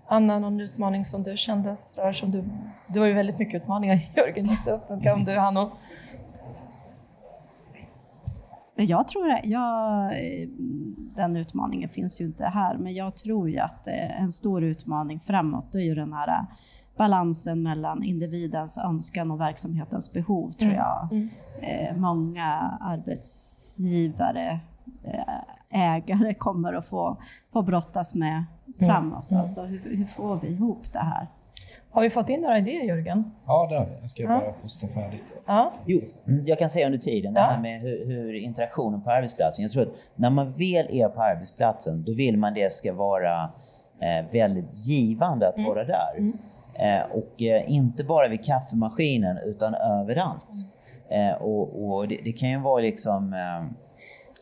Anna, 0.06 0.38
någon 0.38 0.60
utmaning 0.60 1.04
som 1.04 1.22
du 1.22 1.36
kände? 1.36 1.76
Sådär, 1.76 2.12
som 2.12 2.30
du, 2.30 2.44
det 2.86 3.00
var 3.00 3.06
ju 3.06 3.12
väldigt 3.12 3.38
mycket 3.38 3.62
utmaningar 3.62 4.10
Jörgen 4.16 4.46
läste 4.46 4.70
upp, 4.70 4.88
men 4.88 5.00
kan 5.00 5.24
du 5.24 5.38
hann 5.38 5.56
jag 8.84 9.08
tror 9.08 9.30
att 9.30 9.44
jag, 9.44 10.12
den 11.16 11.36
utmaningen 11.36 11.88
finns 11.88 12.20
ju 12.20 12.24
inte 12.24 12.44
här, 12.44 12.76
men 12.78 12.94
jag 12.94 13.16
tror 13.16 13.50
ju 13.50 13.58
att 13.58 13.86
en 14.20 14.32
stor 14.32 14.62
utmaning 14.62 15.20
framåt 15.20 15.74
är 15.74 15.80
ju 15.80 15.94
den 15.94 16.12
här 16.12 16.46
balansen 16.96 17.62
mellan 17.62 18.02
individens 18.02 18.78
önskan 18.78 19.30
och 19.30 19.40
verksamhetens 19.40 20.12
behov, 20.12 20.52
tror 20.52 20.70
mm. 20.70 20.76
jag. 20.76 21.12
Mm. 21.12 21.28
Mm. 21.60 22.00
Många 22.00 22.78
arbetsgivare, 22.80 24.60
eh, 25.04 25.92
ägare 25.94 26.34
kommer 26.34 26.72
att 26.72 26.88
få, 26.88 27.16
få 27.52 27.62
brottas 27.62 28.14
med 28.14 28.44
Mm. 28.78 28.94
framåt. 28.94 29.30
Mm. 29.30 29.40
Alltså, 29.40 29.62
hur, 29.62 29.96
hur, 29.96 30.04
får 30.04 30.36
vi 30.36 30.48
ihop 30.48 30.92
det 30.92 30.98
här? 30.98 31.28
Har 31.92 32.02
vi 32.02 32.10
fått 32.10 32.28
in 32.28 32.40
några 32.40 32.58
idéer 32.58 32.82
Jörgen? 32.82 33.32
Ja, 33.46 33.66
det 33.70 33.78
har 33.78 33.86
vi. 33.86 33.92
Jag 34.00 34.10
ska 34.10 34.22
ja. 34.22 34.28
bara 34.28 34.52
posta 34.52 34.86
färdigt. 34.88 35.40
Ja. 35.46 35.72
Jo, 35.86 36.00
mm, 36.26 36.46
jag 36.46 36.58
kan 36.58 36.70
säga 36.70 36.86
under 36.86 36.98
tiden, 36.98 37.34
det 37.34 37.40
här 37.40 37.60
med 37.60 37.80
hur, 37.80 38.06
hur, 38.06 38.34
interaktionen 38.34 39.02
på 39.02 39.10
arbetsplatsen. 39.10 39.62
Jag 39.62 39.72
tror 39.72 39.82
att 39.82 39.92
när 40.14 40.30
man 40.30 40.52
väl 40.52 40.86
är 40.90 41.08
på 41.08 41.22
arbetsplatsen, 41.22 42.04
då 42.04 42.14
vill 42.14 42.36
man 42.38 42.54
det 42.54 42.72
ska 42.72 42.92
vara 42.92 43.42
eh, 44.00 44.30
väldigt 44.32 44.86
givande 44.86 45.48
att 45.48 45.56
mm. 45.56 45.68
vara 45.68 45.84
där. 45.84 46.18
Mm. 46.18 46.38
Eh, 46.74 47.02
och 47.10 47.42
eh, 47.42 47.72
inte 47.72 48.04
bara 48.04 48.28
vid 48.28 48.44
kaffemaskinen, 48.44 49.38
utan 49.44 49.74
överallt. 49.74 50.70
Eh, 51.08 51.42
och, 51.42 51.84
och 51.86 52.08
det, 52.08 52.18
det, 52.24 52.32
kan 52.32 52.50
ju 52.50 52.58
vara 52.58 52.80
liksom 52.80 53.32
eh, 53.32 53.72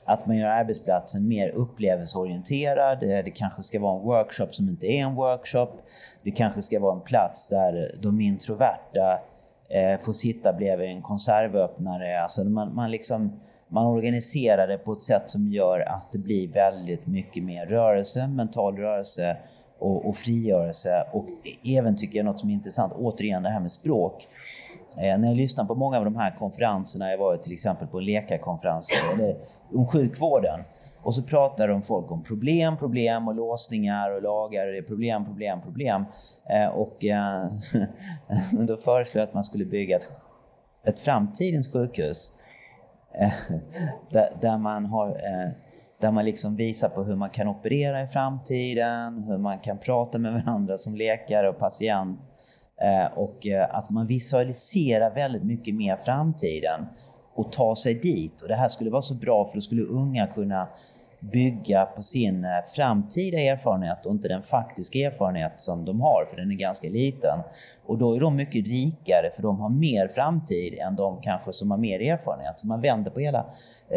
att 0.04 0.26
man 0.26 0.36
gör 0.36 0.48
arbetsplatsen 0.48 1.28
mer 1.28 1.48
upplevelseorienterad. 1.48 3.02
Eh, 3.02 3.24
det 3.24 3.30
kanske 3.30 3.62
ska 3.62 3.80
vara 3.80 3.98
en 3.98 4.06
workshop 4.06 4.48
som 4.50 4.68
inte 4.68 4.86
är 4.86 5.00
en 5.00 5.14
workshop. 5.14 5.68
Det 6.22 6.30
kanske 6.30 6.62
ska 6.62 6.80
vara 6.80 6.94
en 6.94 7.00
plats 7.00 7.46
där 7.46 7.96
de 8.02 8.20
introverta 8.20 9.20
eh, 9.68 10.00
får 10.00 10.12
sitta 10.12 10.52
bredvid 10.52 10.88
en 10.88 11.02
konservöppnare. 11.02 12.22
Alltså 12.22 12.44
man, 12.44 12.74
man, 12.74 12.90
liksom, 12.90 13.40
man 13.68 13.86
organiserar 13.86 14.66
det 14.66 14.78
på 14.78 14.92
ett 14.92 15.00
sätt 15.00 15.30
som 15.30 15.48
gör 15.48 15.80
att 15.80 16.12
det 16.12 16.18
blir 16.18 16.48
väldigt 16.48 17.06
mycket 17.06 17.44
mer 17.44 17.66
rörelse, 17.66 18.26
mental 18.26 18.76
rörelse 18.76 19.36
och, 19.78 20.08
och 20.08 20.16
frigörelse. 20.16 21.04
Och 21.12 21.26
e-, 21.28 21.76
även 21.78 21.96
tycker 21.96 22.18
jag 22.18 22.24
något 22.24 22.40
som 22.40 22.50
är 22.50 22.54
intressant, 22.54 22.92
återigen 22.96 23.42
det 23.42 23.50
här 23.50 23.60
med 23.60 23.72
språk. 23.72 24.28
Eh, 24.96 25.18
när 25.18 25.28
jag 25.28 25.36
lyssnar 25.36 25.64
på 25.64 25.74
många 25.74 25.98
av 25.98 26.04
de 26.04 26.16
här 26.16 26.34
konferenserna, 26.38 27.10
jag 27.10 27.18
var 27.18 27.36
till 27.36 27.52
exempel 27.52 27.88
på 27.88 27.98
en 27.98 28.04
läkarkonferens 28.04 28.90
eh, 28.90 29.36
om 29.78 29.86
sjukvården. 29.86 30.60
Och 31.02 31.14
så 31.14 31.22
pratar 31.22 31.68
de 31.68 31.82
folk 31.82 32.10
om 32.10 32.24
problem, 32.24 32.76
problem 32.76 33.28
och 33.28 33.34
låsningar 33.34 34.10
och 34.10 34.22
lagar. 34.22 34.66
Och 34.66 34.72
det 34.72 34.78
är 34.78 34.82
problem, 34.82 35.24
problem, 35.24 35.60
problem. 35.60 36.04
Eh, 36.50 36.68
och 36.68 37.04
då 38.66 38.76
föreslår 38.76 39.20
jag 39.20 39.28
att 39.28 39.34
man 39.34 39.44
skulle 39.44 39.64
bygga 39.64 39.96
ett, 39.96 40.08
ett 40.84 41.00
framtidens 41.00 41.72
sjukhus. 41.72 42.32
Där, 44.40 44.58
man 44.58 44.86
har 44.86 45.20
där 46.00 46.10
man 46.10 46.24
liksom 46.24 46.56
visar 46.56 46.88
på 46.88 47.02
hur 47.02 47.16
man 47.16 47.30
kan 47.30 47.48
operera 47.48 48.02
i 48.02 48.06
framtiden, 48.06 49.24
hur 49.28 49.38
man 49.38 49.58
kan 49.58 49.78
prata 49.78 50.18
med 50.18 50.32
varandra 50.32 50.78
som 50.78 50.96
läkare 50.96 51.48
och 51.48 51.58
patient 51.58 52.20
Eh, 52.80 53.18
och 53.18 53.46
eh, 53.46 53.74
att 53.74 53.90
man 53.90 54.06
visualiserar 54.06 55.14
väldigt 55.14 55.42
mycket 55.44 55.74
mer 55.74 55.96
framtiden 55.96 56.86
och 57.34 57.52
tar 57.52 57.74
sig 57.74 57.94
dit. 57.94 58.42
Och 58.42 58.48
det 58.48 58.54
här 58.54 58.68
skulle 58.68 58.90
vara 58.90 59.02
så 59.02 59.14
bra 59.14 59.44
för 59.44 59.54
då 59.54 59.60
skulle 59.60 59.82
unga 59.82 60.26
kunna 60.26 60.68
bygga 61.20 61.84
på 61.84 62.02
sin 62.02 62.44
eh, 62.44 62.50
framtida 62.74 63.38
erfarenhet 63.38 64.06
och 64.06 64.12
inte 64.12 64.28
den 64.28 64.42
faktiska 64.42 64.98
erfarenhet 64.98 65.52
som 65.56 65.84
de 65.84 66.00
har, 66.00 66.26
för 66.30 66.36
den 66.36 66.50
är 66.50 66.54
ganska 66.54 66.88
liten. 66.88 67.38
Och 67.86 67.98
då 67.98 68.14
är 68.14 68.20
de 68.20 68.36
mycket 68.36 68.66
rikare 68.66 69.30
för 69.34 69.42
de 69.42 69.60
har 69.60 69.68
mer 69.68 70.08
framtid 70.08 70.78
än 70.78 70.96
de 70.96 71.20
kanske 71.20 71.52
som 71.52 71.70
har 71.70 71.78
mer 71.78 72.00
erfarenhet. 72.00 72.60
Så 72.60 72.66
man 72.66 72.80
vänder 72.80 73.10
på 73.10 73.20
hela, 73.20 73.46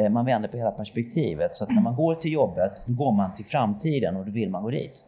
man 0.10 0.26
vänder 0.26 0.50
på 0.50 0.58
hela 0.58 0.72
perspektivet. 0.72 1.58
Så 1.58 1.63
att 1.63 1.69
när 1.69 1.82
man 1.82 1.96
går 1.96 2.15
till 2.15 2.32
jobbet, 2.32 2.72
då 2.86 2.93
går 2.93 3.12
man 3.12 3.34
till 3.34 3.46
framtiden 3.46 4.15
och 4.17 4.26
då 4.26 4.32
vill 4.32 4.50
man 4.50 4.63
gå 4.63 4.69
dit. 4.69 5.04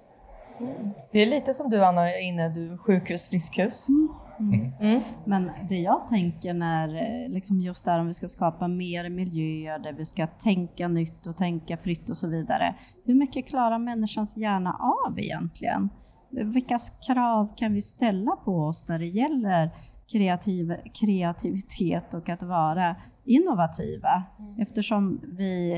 Det 1.11 1.19
är 1.19 1.25
lite 1.25 1.53
som 1.53 1.69
du 1.69 1.85
Anna 1.85 2.11
är 2.11 2.21
inne, 2.21 2.49
du 2.49 2.77
sjukhus, 2.77 3.29
friskhus. 3.29 3.89
Mm. 3.89 4.09
Mm. 4.39 4.73
Mm. 4.79 5.01
Men 5.25 5.51
det 5.69 5.79
jag 5.79 6.07
tänker 6.07 6.53
när, 6.53 6.95
eh, 6.95 7.29
liksom 7.29 7.61
just 7.61 7.85
där 7.85 7.99
om 7.99 8.07
vi 8.07 8.13
ska 8.13 8.27
skapa 8.27 8.67
mer 8.67 9.09
miljöer 9.09 9.79
där 9.79 9.93
vi 9.93 10.05
ska 10.05 10.27
tänka 10.27 10.87
nytt 10.87 11.27
och 11.27 11.37
tänka 11.37 11.77
fritt 11.77 12.09
och 12.09 12.17
så 12.17 12.27
vidare. 12.27 12.75
Hur 13.05 13.15
mycket 13.15 13.47
klarar 13.47 13.79
människans 13.79 14.37
hjärna 14.37 14.79
av 15.05 15.19
egentligen? 15.19 15.89
Vilka 16.29 16.79
krav 17.07 17.53
kan 17.55 17.73
vi 17.73 17.81
ställa 17.81 18.35
på 18.35 18.65
oss 18.65 18.87
när 18.87 18.99
det 18.99 19.07
gäller 19.07 19.71
kreativ, 20.11 20.75
kreativitet 20.93 22.13
och 22.13 22.29
att 22.29 22.43
vara 22.43 22.95
innovativa? 23.23 24.23
Mm. 24.39 24.61
Eftersom 24.61 25.21
vi, 25.23 25.69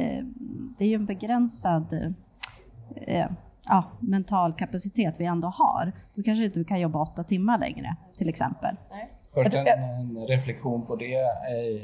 det 0.78 0.84
är 0.84 0.90
ju 0.90 0.96
en 0.96 1.06
begränsad 1.06 2.14
eh, 2.96 3.28
ja, 3.68 3.84
mental 4.00 4.54
kapacitet 4.54 5.16
vi 5.18 5.26
ändå 5.26 5.48
har, 5.48 5.92
då 6.16 6.24
kanske 6.24 6.46
inte 6.46 6.60
vi 6.60 6.66
kan 6.66 6.80
jobba 6.80 7.02
åtta 7.02 7.24
timmar 7.24 7.58
längre 7.58 7.96
till 8.18 8.30
exempel. 8.30 8.76
Nej. 8.92 9.10
Först 9.34 9.54
en, 9.54 9.68
en, 9.68 10.28
reflektion 10.28 10.86
på 10.86 10.96
det, 10.96 11.16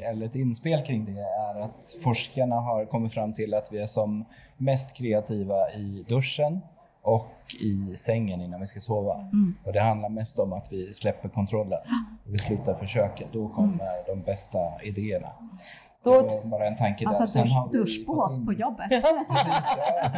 eller 0.02 0.26
ett 0.26 0.34
inspel 0.34 0.82
kring 0.82 1.04
det, 1.04 1.20
är 1.20 1.60
att 1.60 1.96
forskarna 2.02 2.56
har 2.56 2.84
kommit 2.84 3.14
fram 3.14 3.32
till 3.32 3.54
att 3.54 3.68
vi 3.72 3.78
är 3.78 3.86
som 3.86 4.24
mest 4.56 4.96
kreativa 4.96 5.70
i 5.70 6.04
duschen 6.08 6.60
och 7.02 7.32
i 7.60 7.96
sängen 7.96 8.40
innan 8.40 8.60
vi 8.60 8.66
ska 8.66 8.80
sova. 8.80 9.14
Mm. 9.14 9.54
Och 9.64 9.72
det 9.72 9.80
handlar 9.80 10.08
mest 10.08 10.38
om 10.38 10.52
att 10.52 10.72
vi 10.72 10.92
släpper 10.92 11.28
kontrollen. 11.28 11.78
Och 12.24 12.32
vi 12.32 12.38
slutar 12.38 12.74
försöka. 12.74 13.24
Då 13.32 13.48
kommer 13.48 13.74
mm. 13.74 14.04
de 14.06 14.22
bästa 14.22 14.58
idéerna. 14.82 15.28
Då... 16.04 16.28
bara 16.44 16.66
en 16.66 16.76
tanke 16.76 17.08
alltså, 17.08 17.38
där. 17.38 17.46
Sen 17.46 17.70
dusch, 17.72 17.72
duschbås 17.72 18.46
på 18.46 18.52
jobbet. 18.52 18.88
Precis, 18.88 19.10
ja. 19.10 19.24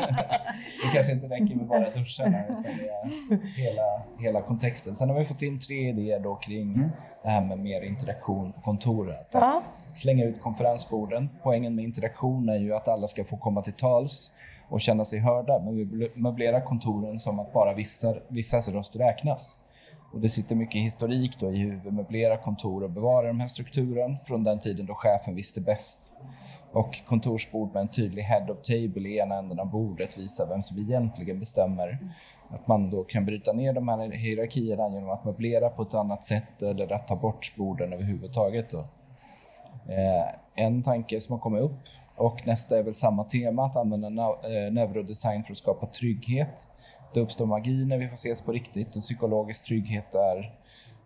Det 0.83 0.95
kanske 0.95 1.13
inte 1.13 1.27
räcker 1.27 1.55
med 1.55 1.67
bara 1.67 1.91
duscharna 1.91 2.45
utan 2.45 2.63
det 2.63 2.89
är 2.89 3.37
hela, 3.57 4.03
hela 4.19 4.43
kontexten. 4.43 4.95
Sen 4.95 5.11
har 5.11 5.19
vi 5.19 5.25
fått 5.25 5.43
in 5.43 5.61
tre 5.61 5.89
idéer 5.89 6.21
då 6.21 6.35
kring 6.35 6.75
mm. 6.75 6.91
det 7.23 7.29
här 7.29 7.45
med 7.45 7.59
mer 7.59 7.81
interaktion 7.81 8.53
på 8.53 8.61
kontoret. 8.61 9.35
Att 9.35 9.63
slänga 9.95 10.25
ut 10.25 10.41
konferensborden. 10.41 11.29
Poängen 11.43 11.75
med 11.75 11.85
interaktion 11.85 12.49
är 12.49 12.59
ju 12.59 12.75
att 12.75 12.89
alla 12.89 13.07
ska 13.07 13.25
få 13.25 13.37
komma 13.37 13.63
till 13.63 13.73
tals 13.73 14.33
och 14.69 14.81
känna 14.81 15.05
sig 15.05 15.19
hörda. 15.19 15.59
Men 15.65 15.77
vi 15.77 16.11
möblerar 16.15 16.61
kontoren 16.61 17.19
som 17.19 17.39
att 17.39 17.53
bara 17.53 17.75
vissa, 17.75 18.15
vissas 18.29 18.69
röst 18.69 18.97
räknas. 18.97 19.61
Och 20.13 20.21
det 20.21 20.29
sitter 20.29 20.55
mycket 20.55 20.83
historik 20.83 21.37
då 21.41 21.53
i 21.53 21.57
hur 21.57 21.81
vi 21.85 21.91
möblerar 21.91 22.37
kontor 22.37 22.83
och 22.83 22.91
bevarar 22.91 23.27
den 23.27 23.41
här 23.41 23.47
strukturen 23.47 24.17
från 24.17 24.45
den 24.45 24.59
tiden 24.59 24.87
då 24.87 24.95
chefen 24.95 25.35
visste 25.35 25.61
bäst. 25.61 26.13
Och 26.73 27.05
kontorsbord 27.07 27.73
med 27.75 27.81
en 27.81 27.89
tydlig 27.89 28.23
head 28.23 28.47
of 28.51 28.61
table 28.61 29.09
i 29.09 29.19
ena 29.19 29.39
änden 29.39 29.61
av 29.61 29.71
bordet 29.71 30.19
visar 30.19 30.47
vem 30.47 30.63
som 30.63 30.79
egentligen 30.79 31.41
bestämmer. 31.41 31.99
Att 32.49 32.67
man 32.67 32.91
då 32.91 33.05
kan 33.05 33.27
bryta 33.27 33.53
ner 33.53 33.73
de 33.73 33.89
här 33.89 34.11
hierarkierna 34.11 34.89
genom 34.89 35.11
att 35.11 35.25
möblera 35.25 35.69
på 35.69 35.83
ett 35.83 35.95
annat 35.95 36.25
sätt 36.25 36.63
eller 36.63 36.93
att 36.93 37.09
ta 37.09 37.17
bort 37.17 37.57
borden 37.57 37.93
överhuvudtaget. 37.93 38.71
Då. 38.71 38.79
Eh, 39.89 40.65
en 40.65 40.83
tanke 40.83 41.21
som 41.21 41.33
har 41.33 41.41
kommit 41.41 41.63
upp 41.63 41.81
och 42.17 42.47
nästa 42.47 42.79
är 42.79 42.83
väl 42.83 42.95
samma 42.95 43.25
tema, 43.25 43.67
att 43.67 43.77
använda 43.77 44.09
eh, 44.09 44.73
neurodesign 44.73 45.45
för 45.45 45.53
att 45.53 45.59
skapa 45.59 45.87
trygghet. 45.87 46.69
Det 47.17 47.23
uppstår 47.23 47.47
magi 47.47 47.85
när 47.85 47.99
vi 47.99 48.09
får 48.09 48.15
ses 48.15 48.43
på 48.43 48.53
riktigt 48.53 48.97
och 48.97 49.03
psykologisk 49.03 49.65
trygghet 49.65 50.15
är 50.15 50.55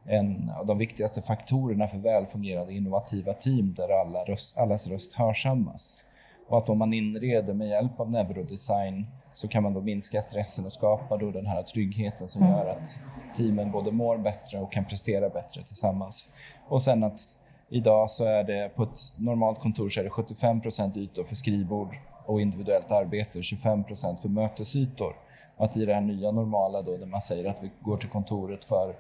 en 0.05 0.51
av 0.51 0.67
de 0.67 0.79
viktigaste 0.79 1.23
faktorerna 1.23 1.89
för 1.89 1.99
välfungerande 1.99 2.75
innovativa 2.75 3.35
team 3.35 3.75
där 3.75 4.01
alla 4.01 4.25
röst, 4.25 4.59
allas 4.59 4.87
röst 4.89 5.13
hörsammas. 5.13 6.05
Och 6.49 6.59
att 6.59 6.69
om 6.69 6.79
man 6.79 6.93
inreder 6.93 7.55
med 7.55 7.69
hjälp 7.69 8.01
av 8.01 8.11
neurodesign 8.11 9.07
så 9.33 9.49
kan 9.49 9.63
man 9.63 9.75
då 9.75 9.81
minska 9.81 10.21
stressen 10.21 10.67
och 10.67 10.73
skapa 10.73 11.17
då 11.17 11.31
den 11.31 11.47
här 11.47 11.63
tryggheten 11.63 12.29
som 12.29 12.43
gör 12.43 12.67
att 12.67 13.01
teamen 13.37 13.71
både 13.71 13.93
mår 13.93 14.19
bättre 14.19 14.59
och 14.59 14.73
kan 14.73 14.85
prestera 14.85 15.29
bättre 15.29 15.63
tillsammans. 15.63 16.29
Och 16.69 16.83
sen 16.83 17.05
att 17.05 17.21
idag 17.69 18.11
så 18.11 18.25
är 18.25 18.45
det 18.45 18.69
på 18.77 18.83
ett 18.83 18.99
normalt 19.17 19.59
kontor 19.61 19.89
så 19.89 20.01
är 20.01 20.05
det 20.05 20.11
75% 20.11 20.99
ytor 20.99 21.25
för 21.25 21.35
skrivbord 21.35 21.97
och 22.27 22.41
individuellt 22.41 22.91
arbete 22.91 23.39
och 23.39 23.45
25% 23.45 24.17
för 24.17 24.29
mötesytor. 24.29 25.15
Att 25.61 25.77
i 25.77 25.85
det 25.85 25.95
här 25.95 26.01
nya 26.01 26.31
normala 26.31 26.83
då, 26.83 26.97
där 26.97 27.07
man 27.07 27.21
säger 27.21 27.51
att 27.51 27.63
vi 27.63 27.71
går 27.81 27.97
till 27.97 28.09
kontoret 28.09 28.65
för 28.65 28.95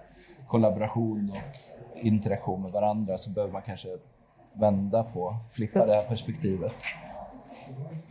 kollaboration 0.48 1.30
och 1.30 1.96
interaktion 2.04 2.62
med 2.62 2.70
varandra, 2.70 3.18
så 3.18 3.30
behöver 3.30 3.52
man 3.52 3.62
kanske 3.62 3.88
vända 4.52 5.02
på, 5.02 5.36
flippa 5.50 5.86
det 5.86 5.94
här 5.94 6.02
perspektivet. 6.02 6.74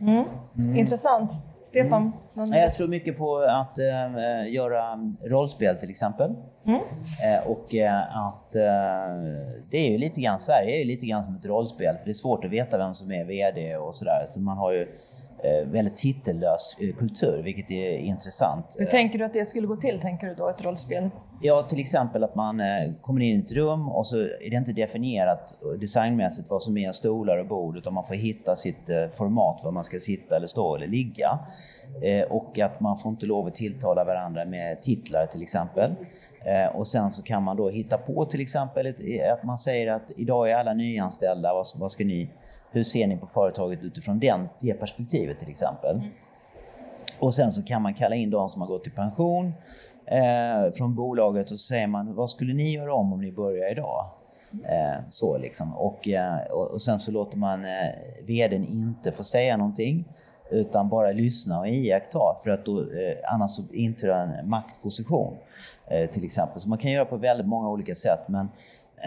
Mm. 0.00 0.24
Mm. 0.58 0.76
Intressant. 0.76 1.32
Stefan? 1.64 2.12
Mm. 2.36 2.52
Jag 2.52 2.74
tror 2.74 2.88
mycket 2.88 3.18
på 3.18 3.36
att 3.38 3.78
äh, 3.78 4.52
göra 4.52 5.12
rollspel 5.24 5.76
till 5.76 5.90
exempel. 5.90 6.34
Mm. 6.64 6.80
Äh, 7.24 7.46
och 7.46 7.74
äh, 7.74 8.16
att 8.26 8.52
det 9.70 9.78
är 9.78 9.90
ju 9.90 9.98
lite 9.98 10.20
grann, 10.20 10.40
Sverige 10.40 10.76
är 10.76 10.78
ju 10.78 10.84
lite 10.84 11.06
grann 11.06 11.24
som 11.24 11.36
ett 11.36 11.46
rollspel 11.46 11.96
för 11.98 12.04
det 12.04 12.10
är 12.10 12.14
svårt 12.14 12.44
att 12.44 12.50
veta 12.50 12.78
vem 12.78 12.94
som 12.94 13.12
är 13.12 13.24
VD 13.24 13.76
och 13.76 13.94
sådär. 13.94 14.26
Så 14.28 14.40
man 14.40 14.56
har 14.56 14.72
ju 14.72 14.88
väldigt 15.64 15.96
titellös 15.96 16.76
eh, 16.80 16.94
kultur, 16.94 17.42
vilket 17.42 17.70
är 17.70 17.98
intressant. 17.98 18.76
Hur 18.78 18.86
tänker 18.86 19.18
du 19.18 19.24
att 19.24 19.32
det 19.32 19.44
skulle 19.44 19.66
gå 19.66 19.76
till, 19.76 20.00
tänker 20.00 20.26
du 20.26 20.34
då, 20.34 20.48
ett 20.48 20.64
rollspel? 20.64 21.10
Ja, 21.42 21.62
till 21.62 21.80
exempel 21.80 22.24
att 22.24 22.34
man 22.34 22.60
eh, 22.60 22.92
kommer 23.00 23.20
in 23.20 23.40
i 23.40 23.44
ett 23.44 23.52
rum 23.52 23.88
och 23.88 24.06
så 24.06 24.16
är 24.18 24.50
det 24.50 24.56
inte 24.56 24.72
definierat 24.72 25.56
designmässigt 25.80 26.50
vad 26.50 26.62
som 26.62 26.76
är 26.76 26.92
stolar 26.92 27.38
och 27.38 27.46
bord, 27.46 27.76
utan 27.76 27.94
man 27.94 28.04
får 28.04 28.14
hitta 28.14 28.56
sitt 28.56 28.90
format, 29.14 29.60
var 29.64 29.70
man 29.70 29.84
ska 29.84 29.98
sitta 30.00 30.36
eller 30.36 30.46
stå 30.46 30.76
eller 30.76 30.86
ligga. 30.86 31.38
Och 32.28 32.58
att 32.58 32.80
man 32.80 32.98
får 32.98 33.10
inte 33.10 33.26
lov 33.26 33.46
att 33.46 33.54
tilltala 33.54 34.04
varandra 34.04 34.44
med 34.44 34.82
titlar 34.82 35.26
till 35.26 35.42
exempel. 35.42 35.94
Och 36.74 36.86
sen 36.86 37.12
så 37.12 37.22
kan 37.22 37.42
man 37.42 37.56
då 37.56 37.70
hitta 37.70 37.98
på 37.98 38.24
till 38.24 38.40
exempel 38.40 38.94
att 39.32 39.44
man 39.44 39.58
säger 39.58 39.92
att 39.92 40.10
idag 40.16 40.50
är 40.50 40.54
alla 40.54 40.74
nyanställda, 40.74 41.64
vad 41.78 41.92
ska 41.92 42.04
ni 42.04 42.30
hur 42.70 42.84
ser 42.84 43.06
ni 43.06 43.16
på 43.16 43.26
företaget 43.26 43.82
utifrån 43.82 44.18
den, 44.18 44.48
det 44.58 44.74
perspektivet 44.74 45.38
till 45.38 45.48
exempel? 45.48 45.96
Mm. 45.96 46.08
Och 47.18 47.34
sen 47.34 47.52
så 47.52 47.62
kan 47.62 47.82
man 47.82 47.94
kalla 47.94 48.14
in 48.14 48.30
de 48.30 48.48
som 48.48 48.60
har 48.60 48.68
gått 48.68 48.86
i 48.86 48.90
pension 48.90 49.52
eh, 50.06 50.72
från 50.74 50.94
bolaget 50.94 51.44
och 51.50 51.58
så 51.58 51.66
säger 51.66 51.86
man 51.86 52.14
vad 52.14 52.30
skulle 52.30 52.54
ni 52.54 52.72
göra 52.72 52.94
om 52.94 53.12
om 53.12 53.20
ni 53.20 53.32
börjar 53.32 53.72
idag? 53.72 54.10
Eh, 54.64 55.02
så 55.10 55.38
liksom. 55.38 55.76
och, 55.76 56.08
eh, 56.08 56.40
och, 56.50 56.82
sen 56.82 57.00
så 57.00 57.10
låter 57.10 57.36
man 57.36 57.64
eh, 57.64 57.90
VDn 58.26 58.64
inte 58.64 59.12
få 59.12 59.24
säga 59.24 59.56
någonting 59.56 60.04
utan 60.50 60.88
bara 60.88 61.12
lyssna 61.12 61.58
och 61.58 61.68
iaktta 61.68 62.36
för 62.42 62.50
att 62.50 62.64
då, 62.64 62.80
eh, 62.80 63.32
annars 63.32 63.50
så 63.50 63.62
intar 63.72 64.08
en 64.08 64.48
maktposition 64.48 65.36
eh, 65.86 66.10
till 66.10 66.24
exempel. 66.24 66.60
Så 66.60 66.68
man 66.68 66.78
kan 66.78 66.90
göra 66.90 67.04
på 67.04 67.16
väldigt 67.16 67.46
många 67.46 67.68
olika 67.68 67.94
sätt 67.94 68.20
men 68.26 68.48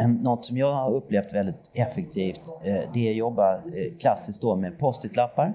något 0.07 0.45
som 0.45 0.57
jag 0.57 0.73
har 0.73 0.91
upplevt 0.91 1.33
väldigt 1.33 1.71
effektivt 1.73 2.41
eh, 2.63 2.81
det 2.93 3.07
är 3.07 3.11
att 3.11 3.17
jobba 3.17 3.53
eh, 3.53 3.97
klassiskt 3.99 4.41
då 4.41 4.55
med 4.55 4.79
post-it-lappar 4.79 5.53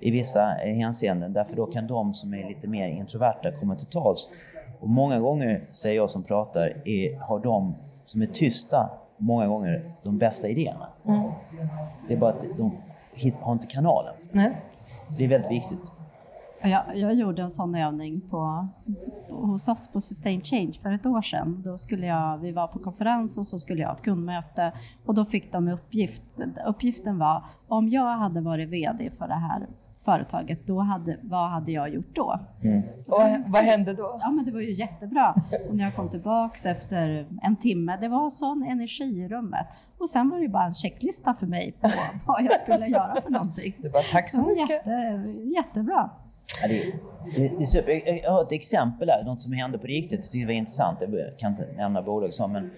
i 0.00 0.10
vissa 0.10 0.62
eh, 0.62 0.74
hänseenden 0.74 1.32
därför 1.32 1.56
då 1.56 1.66
kan 1.66 1.86
de 1.86 2.14
som 2.14 2.34
är 2.34 2.48
lite 2.48 2.66
mer 2.66 2.88
introverta 2.88 3.52
komma 3.52 3.76
till 3.76 3.86
tals. 3.86 4.28
Och 4.80 4.88
många 4.88 5.20
gånger, 5.20 5.64
säger 5.70 5.96
jag 5.96 6.10
som 6.10 6.22
pratar, 6.22 6.88
är, 6.88 7.18
har 7.20 7.38
de 7.38 7.74
som 8.06 8.22
är 8.22 8.26
tysta 8.26 8.90
många 9.16 9.46
gånger 9.46 9.92
de 10.02 10.18
bästa 10.18 10.48
idéerna. 10.48 10.88
Mm. 11.06 11.22
Det 12.08 12.14
är 12.14 12.18
bara 12.18 12.30
att 12.30 12.44
de 12.56 12.76
har 13.40 13.52
inte 13.52 13.66
kanalen. 13.66 14.14
Nej. 14.32 14.52
Så 15.08 15.14
det 15.18 15.24
är 15.24 15.28
väldigt 15.28 15.50
viktigt. 15.50 15.99
Jag, 16.62 16.96
jag 16.96 17.14
gjorde 17.14 17.42
en 17.42 17.50
sån 17.50 17.74
övning 17.74 18.20
på, 18.20 18.68
hos 19.28 19.68
oss 19.68 19.88
på 19.88 20.00
Sustain 20.00 20.40
Change 20.40 20.72
för 20.82 20.92
ett 20.92 21.06
år 21.06 21.22
sedan. 21.22 21.62
Då 21.64 21.78
skulle 21.78 22.06
jag, 22.06 22.38
vi 22.38 22.52
var 22.52 22.66
på 22.66 22.78
konferens 22.78 23.38
och 23.38 23.46
så 23.46 23.58
skulle 23.58 23.80
jag 23.80 23.88
ha 23.88 23.96
ett 23.96 24.02
kundmöte 24.02 24.72
och 25.06 25.14
då 25.14 25.24
fick 25.24 25.52
de 25.52 25.68
uppgift, 25.68 26.40
uppgiften 26.66 27.18
var 27.18 27.44
om 27.68 27.88
jag 27.88 28.16
hade 28.16 28.40
varit 28.40 28.68
VD 28.68 29.10
för 29.18 29.28
det 29.28 29.34
här 29.34 29.66
företaget, 30.04 30.66
då 30.66 30.80
hade, 30.80 31.16
vad 31.22 31.50
hade 31.50 31.72
jag 31.72 31.94
gjort 31.94 32.14
då? 32.14 32.38
Mm. 32.62 32.82
Och 33.06 33.22
vad 33.46 33.62
hände 33.62 33.92
då? 33.92 34.18
Ja, 34.22 34.30
men 34.30 34.44
det 34.44 34.52
var 34.52 34.60
ju 34.60 34.72
jättebra. 34.72 35.34
Och 35.68 35.76
när 35.76 35.84
jag 35.84 35.94
kom 35.94 36.08
tillbaks 36.08 36.66
efter 36.66 37.26
en 37.42 37.56
timme, 37.56 37.98
det 38.00 38.08
var 38.08 38.30
sån 38.30 38.62
energi 38.62 39.04
i 39.04 39.28
rummet. 39.28 39.66
Och 39.98 40.10
sen 40.10 40.30
var 40.30 40.38
det 40.38 40.48
bara 40.48 40.64
en 40.64 40.74
checklista 40.74 41.34
för 41.34 41.46
mig 41.46 41.72
på 41.80 41.90
vad 42.26 42.44
jag 42.44 42.60
skulle 42.60 42.86
göra 42.86 43.20
för 43.22 43.30
någonting. 43.30 43.74
Det 43.78 43.88
var 43.88 44.02
tack 44.12 44.30
så 44.30 44.42
mycket. 44.42 44.70
Jätte, 44.70 44.90
jättebra. 45.56 46.10
Ja, 46.62 46.68
det, 46.68 46.92
det, 47.36 47.86
det. 47.86 48.20
Jag 48.22 48.30
har 48.30 48.42
ett 48.42 48.52
exempel 48.52 49.06
där, 49.06 49.24
något 49.24 49.42
som 49.42 49.52
hände 49.52 49.78
på 49.78 49.86
riktigt. 49.86 50.12
Jag 50.12 50.22
tyckte 50.22 50.38
det 50.38 50.46
var 50.46 50.52
intressant. 50.52 50.98
Jag 51.00 51.38
kan 51.38 51.50
inte 51.50 51.66
nämna 51.76 52.02
bolag 52.02 52.34
som, 52.34 52.52
men 52.52 52.70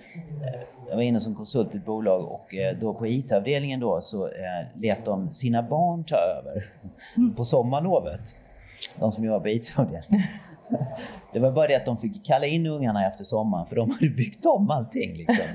eh, 0.43 0.61
jag 0.89 0.97
var 0.97 1.03
inne 1.03 1.21
som 1.21 1.35
konsult 1.35 1.75
i 1.75 1.77
ett 1.77 1.85
bolag 1.85 2.25
och 2.33 2.55
eh, 2.55 2.77
då 2.81 2.95
på 2.95 3.07
IT-avdelningen 3.07 3.81
då 3.81 4.01
så 4.01 4.27
eh, 4.27 4.81
lät 4.81 5.05
de 5.05 5.33
sina 5.33 5.63
barn 5.63 6.05
ta 6.05 6.17
över 6.17 6.65
på 7.37 7.45
sommarlovet. 7.45 8.37
De 8.99 9.13
som 9.13 9.25
jobbar 9.25 9.41
på 9.41 9.49
IT-avdelningen. 9.49 10.29
Det 11.33 11.39
var 11.39 11.53
bara 11.53 11.67
det 11.67 11.75
att 11.75 11.85
de 11.85 11.97
fick 11.97 12.25
kalla 12.25 12.47
in 12.47 12.67
ungarna 12.67 13.07
efter 13.07 13.25
sommaren 13.25 13.67
för 13.67 13.77
de 13.77 13.91
hade 13.91 14.09
byggt 14.09 14.47
om 14.47 14.71
allting. 14.71 15.17
Liksom. 15.17 15.47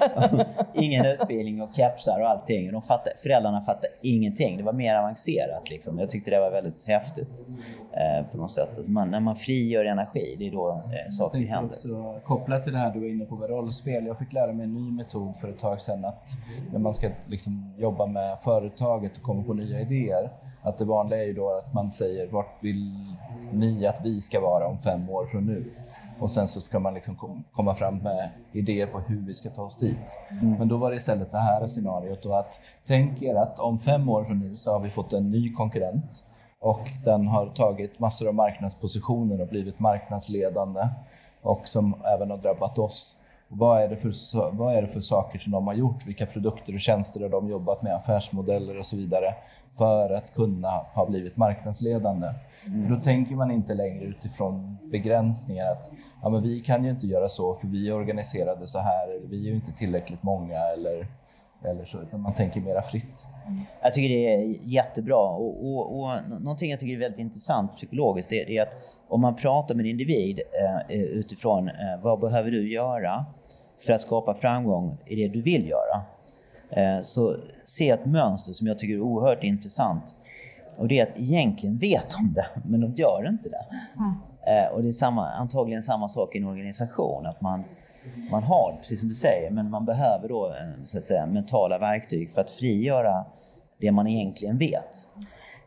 Ingen 0.74 1.06
utbildning 1.06 1.62
och 1.62 1.70
kepsar 1.76 2.20
och 2.20 2.28
allting. 2.28 2.72
De 2.72 2.82
fattade, 2.82 3.16
föräldrarna 3.22 3.60
fattade 3.60 3.88
ingenting. 4.02 4.56
Det 4.56 4.62
var 4.62 4.72
mer 4.72 4.94
avancerat. 4.94 5.70
Liksom. 5.70 5.98
Jag 5.98 6.10
tyckte 6.10 6.30
det 6.30 6.40
var 6.40 6.50
väldigt 6.50 6.84
häftigt 6.84 7.44
eh, 7.92 8.26
på 8.32 8.36
något 8.36 8.50
sätt. 8.50 8.68
Man, 8.86 9.10
när 9.10 9.20
man 9.20 9.36
frigör 9.36 9.84
energi, 9.84 10.36
det 10.38 10.46
är 10.46 10.52
då 10.52 10.70
eh, 10.70 11.10
saker 11.10 11.38
händer. 11.38 11.70
Också, 11.70 12.20
kopplat 12.24 12.64
till 12.64 12.72
det 12.72 12.78
här 12.78 12.92
du 12.92 13.00
var 13.00 13.06
inne 13.06 13.24
på 13.24 13.34
med 13.34 13.50
rollspel. 13.50 14.06
Jag 14.06 14.18
fick 14.18 14.32
lära 14.32 14.52
mig 14.52 14.64
en 14.64 14.74
ny 14.74 14.92
metod 14.92 15.36
för 15.36 15.48
ett 15.48 15.58
tag 15.58 15.80
sedan 15.80 16.04
att 16.04 16.28
när 16.72 16.78
man 16.78 16.94
ska 16.94 17.08
liksom, 17.26 17.74
jobba 17.78 18.06
med 18.06 18.38
företaget 18.38 19.16
och 19.16 19.22
komma 19.22 19.42
på 19.42 19.54
nya 19.54 19.80
idéer 19.80 20.30
att 20.62 20.78
det 20.78 20.84
vanliga 20.84 21.22
är 21.22 21.26
ju 21.26 21.32
då 21.32 21.50
att 21.50 21.74
man 21.74 21.92
säger 21.92 22.26
vart 22.26 22.62
vill 22.62 22.94
ni 23.52 23.86
att 23.86 24.00
vi 24.04 24.20
ska 24.20 24.40
vara 24.40 24.66
om 24.66 24.78
fem 24.78 25.10
år 25.10 25.26
från 25.26 25.46
nu? 25.46 25.72
Och 26.20 26.30
sen 26.30 26.48
så 26.48 26.60
ska 26.60 26.78
man 26.78 26.94
liksom 26.94 27.42
komma 27.52 27.74
fram 27.74 27.98
med 27.98 28.30
idéer 28.52 28.86
på 28.86 28.98
hur 28.98 29.26
vi 29.26 29.34
ska 29.34 29.50
ta 29.50 29.62
oss 29.62 29.76
dit. 29.76 30.18
Mm. 30.30 30.58
Men 30.58 30.68
då 30.68 30.76
var 30.76 30.90
det 30.90 30.96
istället 30.96 31.32
det 31.32 31.38
här 31.38 31.66
scenariot 31.66 32.22
då 32.22 32.34
att 32.34 32.60
tänk 32.86 33.22
er 33.22 33.34
att 33.34 33.58
om 33.58 33.78
fem 33.78 34.08
år 34.08 34.24
från 34.24 34.38
nu 34.38 34.56
så 34.56 34.72
har 34.72 34.80
vi 34.80 34.90
fått 34.90 35.12
en 35.12 35.30
ny 35.30 35.52
konkurrent 35.52 36.24
och 36.60 36.88
den 37.04 37.26
har 37.26 37.46
tagit 37.46 37.98
massor 37.98 38.28
av 38.28 38.34
marknadspositioner 38.34 39.40
och 39.40 39.48
blivit 39.48 39.78
marknadsledande 39.78 40.88
och 41.42 41.68
som 41.68 41.94
även 42.04 42.30
har 42.30 42.38
drabbat 42.38 42.78
oss. 42.78 43.16
Vad 43.52 43.82
är, 43.82 43.88
det 43.88 43.96
för, 43.96 44.50
vad 44.50 44.74
är 44.74 44.82
det 44.82 44.88
för 44.88 45.00
saker 45.00 45.38
som 45.38 45.52
de 45.52 45.66
har 45.66 45.74
gjort? 45.74 46.06
Vilka 46.06 46.26
produkter 46.26 46.74
och 46.74 46.80
tjänster 46.80 47.20
har 47.20 47.28
de 47.28 47.50
jobbat 47.50 47.82
med? 47.82 47.94
Affärsmodeller 47.94 48.78
och 48.78 48.86
så 48.86 48.96
vidare 48.96 49.34
för 49.72 50.10
att 50.10 50.34
kunna 50.34 50.68
ha 50.68 51.06
blivit 51.06 51.36
marknadsledande. 51.36 52.28
Mm. 52.66 52.88
För 52.88 52.94
då 52.94 53.00
tänker 53.00 53.34
man 53.34 53.50
inte 53.50 53.74
längre 53.74 54.04
utifrån 54.04 54.78
begränsningar 54.82 55.72
att 55.72 55.92
ja, 56.22 56.28
men 56.28 56.42
vi 56.42 56.60
kan 56.60 56.84
ju 56.84 56.90
inte 56.90 57.06
göra 57.06 57.28
så 57.28 57.54
för 57.54 57.68
vi 57.68 57.88
är 57.88 57.94
organiserade 57.94 58.66
så 58.66 58.78
här, 58.78 59.16
eller 59.16 59.26
vi 59.26 59.46
är 59.46 59.48
ju 59.50 59.54
inte 59.54 59.72
tillräckligt 59.72 60.22
många 60.22 60.58
eller, 60.58 61.06
eller 61.64 61.84
så, 61.84 62.00
utan 62.00 62.20
man 62.20 62.34
tänker 62.34 62.60
mera 62.60 62.82
fritt. 62.82 63.26
Jag 63.82 63.94
tycker 63.94 64.08
det 64.08 64.34
är 64.34 64.56
jättebra 64.62 65.22
och, 65.22 65.66
och, 65.66 66.00
och 66.00 66.10
någonting 66.40 66.70
jag 66.70 66.80
tycker 66.80 66.94
är 66.94 66.98
väldigt 66.98 67.20
intressant 67.20 67.76
psykologiskt 67.76 68.30
det, 68.30 68.56
är 68.56 68.62
att 68.62 68.74
om 69.08 69.20
man 69.20 69.36
pratar 69.36 69.74
med 69.74 69.84
en 69.84 69.90
individ 69.90 70.40
eh, 70.60 70.96
eh 70.96 71.02
utifrån 71.02 71.68
eh, 71.68 71.74
vad 72.02 72.20
behöver 72.20 72.50
du 72.50 72.72
göra 72.72 73.26
för 73.80 73.92
att 73.92 74.00
skapa 74.00 74.34
framgång 74.34 74.98
i 75.06 75.16
det 75.16 75.28
du 75.28 75.42
vill 75.42 75.68
göra? 75.68 76.02
Eh, 76.70 77.02
så 77.02 77.36
jag 77.78 78.00
ett 78.00 78.06
mönster 78.06 78.52
som 78.52 78.66
jag 78.66 78.78
tycker 78.78 78.94
är 78.94 79.00
oerhört 79.00 79.44
intressant. 79.44 80.16
Och 80.76 80.88
det 80.88 80.98
är 80.98 81.02
att 81.02 81.18
egentligen 81.20 81.78
vet 81.78 82.10
de 82.10 82.34
det, 82.34 82.46
men 82.68 82.80
de 82.80 82.94
gör 82.94 83.28
inte 83.28 83.48
det. 83.48 83.66
Mm. 83.98 84.14
Och 84.72 84.82
det 84.82 84.88
är 84.88 84.92
samma, 84.92 85.30
antagligen 85.30 85.82
samma 85.82 86.08
sak 86.08 86.34
i 86.34 86.38
en 86.38 86.44
organisation, 86.44 87.26
att 87.26 87.40
man, 87.40 87.64
man 88.30 88.42
har 88.42 88.76
precis 88.78 89.00
som 89.00 89.08
du 89.08 89.14
säger, 89.14 89.50
men 89.50 89.70
man 89.70 89.84
behöver 89.84 90.28
då 90.28 90.46
eh, 90.46 90.84
så 90.84 90.98
att 90.98 91.04
säga, 91.04 91.26
mentala 91.26 91.78
verktyg 91.78 92.30
för 92.30 92.40
att 92.40 92.50
frigöra 92.50 93.24
det 93.80 93.92
man 93.92 94.06
egentligen 94.06 94.58
vet. 94.58 95.08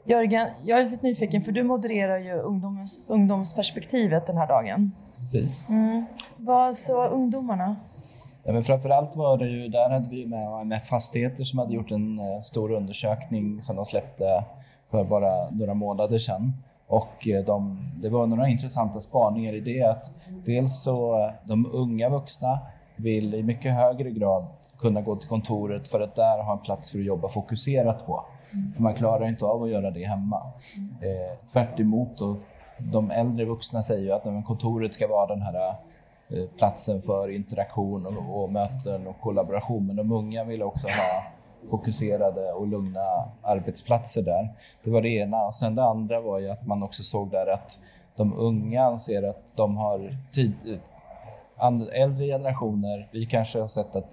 Jörgen, 0.05 0.47
jag 0.63 0.79
är 0.79 0.83
lite 0.83 1.05
nyfiken 1.05 1.41
för 1.41 1.51
du 1.51 1.63
modererar 1.63 2.17
ju 2.17 2.33
ungdoms, 2.33 3.05
ungdomsperspektivet 3.07 4.27
den 4.27 4.37
här 4.37 4.47
dagen. 4.47 4.91
Precis. 5.17 5.69
Mm. 5.69 6.05
Vad 6.37 6.77
sa 6.77 7.07
ungdomarna? 7.07 7.75
Ja, 8.45 8.53
men 8.53 8.63
framförallt 8.63 9.15
var 9.15 9.37
det 9.37 9.47
ju, 9.47 9.67
där 9.67 9.89
hade 9.89 10.09
vi 10.09 10.25
med 10.25 10.47
AMF 10.47 10.87
Fastigheter 10.87 11.43
som 11.43 11.59
hade 11.59 11.73
gjort 11.73 11.91
en 11.91 12.19
eh, 12.19 12.39
stor 12.39 12.71
undersökning 12.71 13.61
som 13.61 13.75
de 13.75 13.85
släppte 13.85 14.43
för 14.91 15.03
bara 15.03 15.49
några 15.51 15.73
månader 15.73 16.17
sedan. 16.17 16.53
Och 16.87 17.27
eh, 17.27 17.45
de, 17.45 17.79
det 18.01 18.09
var 18.09 18.27
några 18.27 18.47
intressanta 18.47 18.99
spaningar 18.99 19.53
i 19.53 19.59
det 19.59 19.83
att 19.83 20.11
dels 20.45 20.83
så 20.83 21.19
eh, 21.19 21.33
de 21.43 21.69
unga 21.73 22.09
vuxna 22.09 22.59
vill 22.95 23.33
i 23.33 23.43
mycket 23.43 23.73
högre 23.73 24.11
grad 24.11 24.45
kunna 24.79 25.01
gå 25.01 25.15
till 25.15 25.29
kontoret 25.29 25.87
för 25.87 25.99
att 25.99 26.15
där 26.15 26.43
ha 26.43 26.53
en 26.53 26.59
plats 26.59 26.91
för 26.91 26.99
att 26.99 27.05
jobba 27.05 27.29
fokuserat 27.29 28.05
på. 28.05 28.25
För 28.75 28.81
man 28.81 28.93
klarar 28.93 29.27
inte 29.27 29.45
av 29.45 29.63
att 29.63 29.69
göra 29.69 29.91
det 29.91 30.05
hemma. 30.05 30.41
Eh, 31.01 31.51
tvärt 31.51 31.79
emot 31.79 32.21
och 32.21 32.37
de 32.77 33.11
äldre 33.11 33.45
vuxna 33.45 33.83
säger 33.83 34.03
ju 34.03 34.11
att 34.11 34.45
kontoret 34.45 34.93
ska 34.93 35.07
vara 35.07 35.27
den 35.27 35.41
här 35.41 35.75
Eh, 36.29 36.45
platsen 36.57 37.01
för 37.01 37.29
interaktion 37.29 38.05
och, 38.05 38.43
och 38.43 38.51
möten 38.51 39.07
och 39.07 39.21
kollaboration. 39.21 39.87
Men 39.87 39.95
de 39.95 40.11
unga 40.11 40.43
vill 40.43 40.63
också 40.63 40.87
ha 40.87 41.23
fokuserade 41.69 42.51
och 42.51 42.67
lugna 42.67 42.99
arbetsplatser 43.41 44.21
där. 44.21 44.49
Det 44.83 44.91
var 44.91 45.01
det 45.01 45.09
ena. 45.09 45.45
Och 45.45 45.53
sen 45.53 45.75
det 45.75 45.83
andra 45.83 46.21
var 46.21 46.39
ju 46.39 46.49
att 46.49 46.67
man 46.67 46.83
också 46.83 47.03
såg 47.03 47.31
där 47.31 47.47
att 47.47 47.79
de 48.15 48.33
unga 48.33 48.83
anser 48.83 49.23
att 49.23 49.55
de 49.55 49.77
har 49.77 50.17
tid, 50.31 50.53
eh, 50.65 52.01
äldre 52.01 52.25
generationer, 52.25 53.09
vi 53.11 53.25
kanske 53.25 53.59
har 53.59 53.67
sett 53.67 53.95
att 53.95 54.09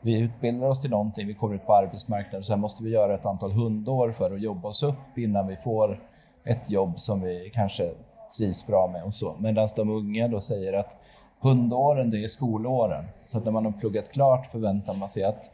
vi 0.00 0.18
utbildar 0.18 0.68
oss 0.68 0.80
till 0.80 0.90
någonting, 0.90 1.26
vi 1.26 1.34
kommer 1.34 1.54
ut 1.54 1.66
på 1.66 1.74
arbetsmarknaden, 1.74 2.42
sen 2.42 2.60
måste 2.60 2.84
vi 2.84 2.90
göra 2.90 3.14
ett 3.14 3.26
antal 3.26 3.52
hundår 3.52 4.12
för 4.12 4.34
att 4.34 4.40
jobba 4.40 4.68
oss 4.68 4.82
upp 4.82 5.18
innan 5.18 5.46
vi 5.46 5.56
får 5.56 6.00
ett 6.44 6.70
jobb 6.70 6.98
som 6.98 7.20
vi 7.20 7.50
kanske 7.54 7.90
trivs 8.38 8.66
bra 8.66 8.90
med 8.92 9.04
och 9.04 9.14
så. 9.14 9.36
Medan 9.38 9.68
de 9.76 9.90
unga 9.90 10.28
då 10.28 10.40
säger 10.40 10.72
att 10.72 10.96
Hundåren, 11.42 12.10
det 12.10 12.24
är 12.24 12.28
skolåren. 12.28 13.04
Så 13.24 13.38
att 13.38 13.44
när 13.44 13.52
man 13.52 13.64
har 13.64 13.72
pluggat 13.72 14.12
klart 14.12 14.46
förväntar 14.46 14.94
man 14.94 15.08
sig 15.08 15.24
att 15.24 15.50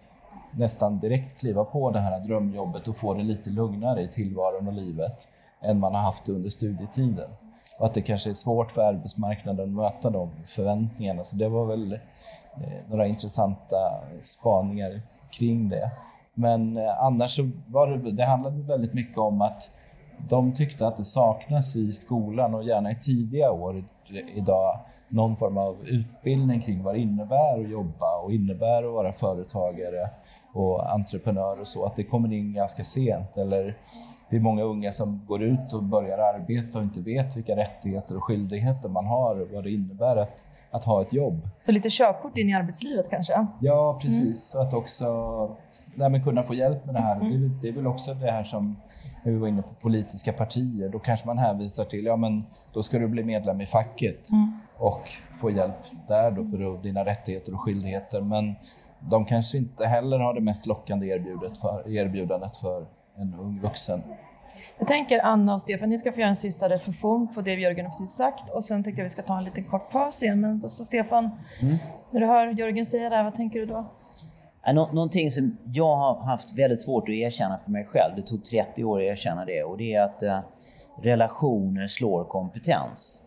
nästan 0.50 0.98
direkt 0.98 1.40
kliva 1.40 1.64
på 1.64 1.90
det 1.90 2.00
här 2.00 2.20
drömjobbet 2.20 2.88
och 2.88 2.96
få 2.96 3.14
det 3.14 3.22
lite 3.22 3.50
lugnare 3.50 4.02
i 4.02 4.08
tillvaron 4.08 4.66
och 4.66 4.72
livet 4.72 5.28
än 5.62 5.80
man 5.80 5.94
har 5.94 6.00
haft 6.00 6.28
under 6.28 6.50
studietiden. 6.50 7.30
Och 7.78 7.86
att 7.86 7.94
det 7.94 8.02
kanske 8.02 8.30
är 8.30 8.34
svårt 8.34 8.70
för 8.70 8.82
arbetsmarknaden 8.82 9.64
att 9.64 9.74
möta 9.74 10.10
de 10.10 10.30
förväntningarna. 10.44 11.24
Så 11.24 11.36
det 11.36 11.48
var 11.48 11.66
väl 11.66 11.92
eh, 11.92 11.98
några 12.88 13.06
intressanta 13.06 13.76
spaningar 14.20 15.00
kring 15.30 15.68
det. 15.68 15.90
Men 16.34 16.76
eh, 16.76 17.02
annars 17.02 17.36
så 17.36 17.50
var 17.66 17.86
det, 17.86 18.12
det 18.12 18.24
handlade 18.24 18.62
väldigt 18.62 18.94
mycket 18.94 19.18
om 19.18 19.42
att 19.42 19.70
de 20.28 20.54
tyckte 20.54 20.86
att 20.86 20.96
det 20.96 21.04
saknas 21.04 21.76
i 21.76 21.92
skolan 21.92 22.54
och 22.54 22.64
gärna 22.64 22.90
i 22.90 22.96
tidiga 22.96 23.50
år 23.50 23.84
idag 24.34 24.78
någon 25.08 25.36
form 25.36 25.58
av 25.58 25.76
utbildning 25.86 26.60
kring 26.60 26.82
vad 26.82 26.94
det 26.94 27.00
innebär 27.00 27.60
att 27.60 27.70
jobba 27.70 28.18
och 28.24 28.32
innebär 28.32 28.82
att 28.82 28.92
vara 28.92 29.12
företagare 29.12 30.10
och 30.52 30.92
entreprenör 30.92 31.60
och 31.60 31.66
så, 31.66 31.84
att 31.84 31.96
det 31.96 32.04
kommer 32.04 32.32
in 32.32 32.52
ganska 32.52 32.84
sent. 32.84 33.36
Eller 33.36 33.76
det 34.30 34.36
är 34.36 34.40
många 34.40 34.62
unga 34.62 34.92
som 34.92 35.26
går 35.26 35.42
ut 35.42 35.72
och 35.72 35.82
börjar 35.82 36.18
arbeta 36.18 36.78
och 36.78 36.84
inte 36.84 37.00
vet 37.00 37.36
vilka 37.36 37.56
rättigheter 37.56 38.16
och 38.16 38.24
skyldigheter 38.24 38.88
man 38.88 39.06
har 39.06 39.40
och 39.40 39.48
vad 39.52 39.64
det 39.64 39.70
innebär 39.70 40.16
att, 40.16 40.46
att 40.70 40.84
ha 40.84 41.02
ett 41.02 41.12
jobb. 41.12 41.48
Så 41.58 41.72
lite 41.72 41.88
körkort 41.90 42.38
in 42.38 42.48
i 42.48 42.54
arbetslivet 42.54 43.10
kanske? 43.10 43.46
Ja, 43.60 43.98
precis. 44.02 44.54
Mm. 44.54 44.66
Att 44.66 44.74
också 44.74 45.56
nej, 45.94 46.22
kunna 46.22 46.42
få 46.42 46.54
hjälp 46.54 46.86
med 46.86 46.94
det 46.94 47.00
här. 47.00 47.16
Mm. 47.16 47.30
Det, 47.30 47.60
det 47.60 47.68
är 47.68 47.72
väl 47.72 47.86
också 47.86 48.14
det 48.14 48.30
här 48.30 48.44
som 48.44 48.76
när 49.22 49.32
vi 49.32 49.38
var 49.38 49.48
inne 49.48 49.62
på 49.62 49.74
politiska 49.74 50.32
partier, 50.32 50.88
då 50.88 50.98
kanske 50.98 51.26
man 51.26 51.38
hänvisar 51.38 51.84
till, 51.84 52.04
ja 52.04 52.16
men 52.16 52.44
då 52.72 52.82
ska 52.82 52.98
du 52.98 53.08
bli 53.08 53.24
medlem 53.24 53.60
i 53.60 53.66
facket 53.66 54.32
mm. 54.32 54.52
och 54.76 55.10
få 55.40 55.50
hjälp 55.50 55.76
där 56.08 56.30
då 56.30 56.44
för 56.44 56.82
dina 56.82 57.04
rättigheter 57.04 57.54
och 57.54 57.60
skyldigheter. 57.60 58.20
Men 58.20 58.54
de 59.00 59.24
kanske 59.24 59.58
inte 59.58 59.86
heller 59.86 60.18
har 60.18 60.34
det 60.34 60.40
mest 60.40 60.66
lockande 60.66 61.06
erbjudet 61.06 61.58
för, 61.58 61.88
erbjudandet 61.96 62.56
för 62.56 62.86
en 63.16 63.34
ung 63.34 63.60
vuxen. 63.60 64.02
Jag 64.78 64.88
tänker 64.88 65.20
Anna 65.24 65.54
och 65.54 65.60
Stefan, 65.60 65.88
ni 65.88 65.98
ska 65.98 66.12
få 66.12 66.20
göra 66.20 66.28
en 66.28 66.36
sista 66.36 66.68
reflektion 66.68 67.34
på 67.34 67.40
det 67.40 67.54
Jörgen 67.54 67.86
precis 67.86 68.10
sagt 68.10 68.50
och 68.50 68.64
sen 68.64 68.84
tänkte 68.84 69.00
jag 69.00 69.04
vi 69.04 69.08
ska 69.08 69.22
ta 69.22 69.38
en 69.38 69.44
liten 69.44 69.64
kort 69.64 69.90
paus 69.90 70.22
igen. 70.22 70.40
Men 70.40 70.60
då 70.60 70.68
så 70.68 70.84
Stefan, 70.84 71.30
mm. 71.60 71.76
när 72.10 72.20
du 72.20 72.26
hör 72.26 72.46
Jörgen 72.46 72.86
säga 72.86 73.08
det 73.08 73.16
här, 73.16 73.24
vad 73.24 73.34
tänker 73.34 73.60
du 73.60 73.66
då? 73.66 73.86
Nå 74.72 74.88
någonting 74.92 75.30
som 75.30 75.56
jag 75.72 75.96
har 75.96 76.24
haft 76.24 76.58
väldigt 76.58 76.82
svårt 76.82 77.08
att 77.08 77.14
erkänna 77.14 77.58
för 77.64 77.70
mig 77.70 77.84
själv, 77.84 78.16
det 78.16 78.22
tog 78.22 78.44
30 78.44 78.84
år 78.84 78.98
att 78.98 79.04
erkänna 79.04 79.44
det, 79.44 79.62
och 79.62 79.78
det 79.78 79.94
är 79.94 80.02
att 80.02 80.22
eh, 80.22 80.40
relationer 81.02 81.86
slår 81.86 82.24
kompetens. 82.24 83.20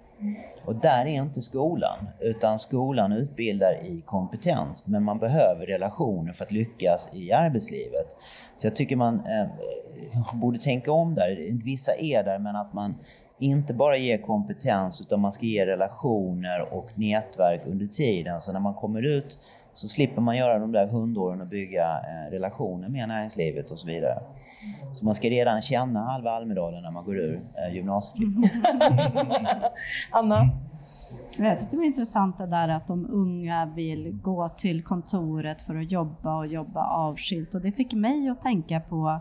Och 0.66 0.76
där 0.76 1.06
är 1.06 1.24
inte 1.24 1.42
skolan, 1.42 1.98
utan 2.20 2.60
skolan 2.60 3.12
utbildar 3.12 3.74
i 3.84 4.02
kompetens, 4.06 4.88
men 4.88 5.04
man 5.04 5.20
behöver 5.20 5.66
relationer 5.66 6.34
för 6.34 6.46
att 6.46 6.52
lyckas 6.52 7.10
i 7.14 7.32
arbetslivet. 7.32 8.16
Så 8.58 8.68
jag 8.68 8.76
tycker 8.76 8.96
man 8.96 9.26
eh, 9.26 9.48
borde 10.34 10.60
tänka 10.60 10.92
om 10.92 11.16
där. 11.16 11.64
Vissa 11.64 11.96
är 11.96 12.24
där, 12.24 12.40
men 12.40 12.56
att 12.56 12.74
man 12.74 12.96
inte 13.40 13.74
bara 13.74 13.98
ger 13.98 14.18
kompetens, 14.18 15.02
utan 15.02 15.20
man 15.20 15.32
ska 15.32 15.46
ge 15.46 15.66
relationer 15.66 16.74
och 16.74 16.90
nätverk 16.96 17.62
under 17.66 17.88
tiden. 17.88 18.42
Så 18.42 18.54
när 18.54 18.60
man 18.60 18.74
kommer 18.74 19.02
ut 19.06 19.40
så 19.74 19.88
slipper 19.88 20.22
man 20.22 20.38
göra 20.38 20.60
de 20.60 20.72
där 20.72 20.88
hundåren 20.88 21.42
och 21.42 21.48
bygga 21.48 21.84
eh, 21.84 22.32
relationer 22.32 22.90
med 22.90 23.08
näringslivet 23.08 23.72
och 23.72 23.80
så 23.80 23.88
vidare. 23.88 24.20
Så 24.94 25.06
man 25.06 25.16
ska 25.16 25.30
redan 25.30 25.62
känna 25.62 26.04
halva 26.04 26.32
Almedalen 26.32 26.84
när 26.84 26.92
man 26.92 27.06
går 27.06 27.18
ur 27.18 27.36
eh, 27.36 27.76
gymnasiet. 27.76 28.30
Anna? 30.12 30.46
Jag 31.38 31.60
tyckte 31.60 31.76
det 31.76 31.78
var 31.78 31.86
intressant 31.86 32.38
det 32.38 32.48
där 32.48 32.70
att 32.70 32.88
de 32.88 33.08
unga 33.10 33.66
vill 33.66 34.20
gå 34.24 34.50
till 34.50 34.84
kontoret 34.84 35.62
för 35.62 35.76
att 35.76 35.92
jobba 35.92 36.38
och 36.38 36.48
jobba 36.48 36.84
avskilt 36.84 37.56
och 37.56 37.62
det 37.62 37.72
fick 37.72 37.94
mig 37.94 38.30
att 38.30 38.42
tänka 38.42 38.80
på 38.80 39.20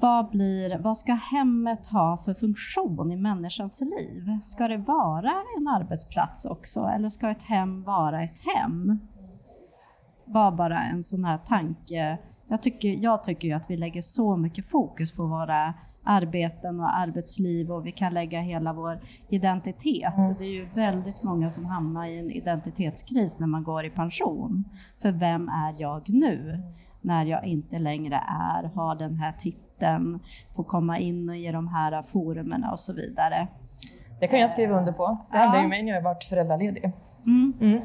vad, 0.00 0.30
blir, 0.30 0.78
vad 0.78 0.96
ska 0.96 1.12
hemmet 1.12 1.86
ha 1.86 2.16
för 2.24 2.34
funktion 2.34 3.12
i 3.12 3.16
människans 3.16 3.80
liv? 3.80 4.40
Ska 4.42 4.68
det 4.68 4.76
vara 4.76 5.32
en 5.58 5.68
arbetsplats 5.68 6.44
också 6.44 6.80
eller 6.80 7.08
ska 7.08 7.30
ett 7.30 7.42
hem 7.42 7.82
vara 7.82 8.22
ett 8.22 8.40
hem? 8.54 8.98
var 10.26 10.52
bara 10.52 10.82
en 10.82 11.02
sån 11.02 11.24
här 11.24 11.38
tanke. 11.38 12.18
Jag 12.48 12.62
tycker, 12.62 12.88
jag 12.88 13.24
tycker 13.24 13.48
ju 13.48 13.54
att 13.54 13.70
vi 13.70 13.76
lägger 13.76 14.00
så 14.00 14.36
mycket 14.36 14.66
fokus 14.66 15.12
på 15.12 15.26
våra 15.26 15.74
arbeten 16.04 16.80
och 16.80 16.96
arbetsliv 16.96 17.72
och 17.72 17.86
vi 17.86 17.92
kan 17.92 18.14
lägga 18.14 18.40
hela 18.40 18.72
vår 18.72 18.98
identitet. 19.28 20.16
Mm. 20.16 20.34
Det 20.38 20.44
är 20.44 20.52
ju 20.52 20.68
väldigt 20.74 21.22
många 21.22 21.50
som 21.50 21.64
hamnar 21.64 22.06
i 22.06 22.18
en 22.18 22.30
identitetskris 22.30 23.38
när 23.38 23.46
man 23.46 23.64
går 23.64 23.84
i 23.84 23.90
pension. 23.90 24.64
För 25.02 25.12
vem 25.12 25.48
är 25.48 25.74
jag 25.78 26.10
nu? 26.10 26.62
När 27.00 27.24
jag 27.24 27.44
inte 27.44 27.78
längre 27.78 28.22
är, 28.28 28.70
har 28.74 28.94
den 28.94 29.14
här 29.16 29.32
titeln, 29.32 30.20
får 30.56 30.64
komma 30.64 30.98
in 30.98 31.30
i 31.30 31.52
de 31.52 31.68
här 31.68 32.02
forumerna 32.02 32.72
och 32.72 32.80
så 32.80 32.92
vidare. 32.92 33.48
Det 34.20 34.28
kan 34.28 34.40
jag 34.40 34.50
skriva 34.50 34.78
under 34.78 34.92
på. 34.92 35.18
Det 35.32 35.38
hände 35.38 35.60
ju 35.60 35.68
mig 35.68 35.82
när 35.82 35.92
jag 35.92 36.02
varit 36.02 36.24
föräldraledig. 36.24 36.92
Mm. 37.26 37.52
Mm. 37.60 37.80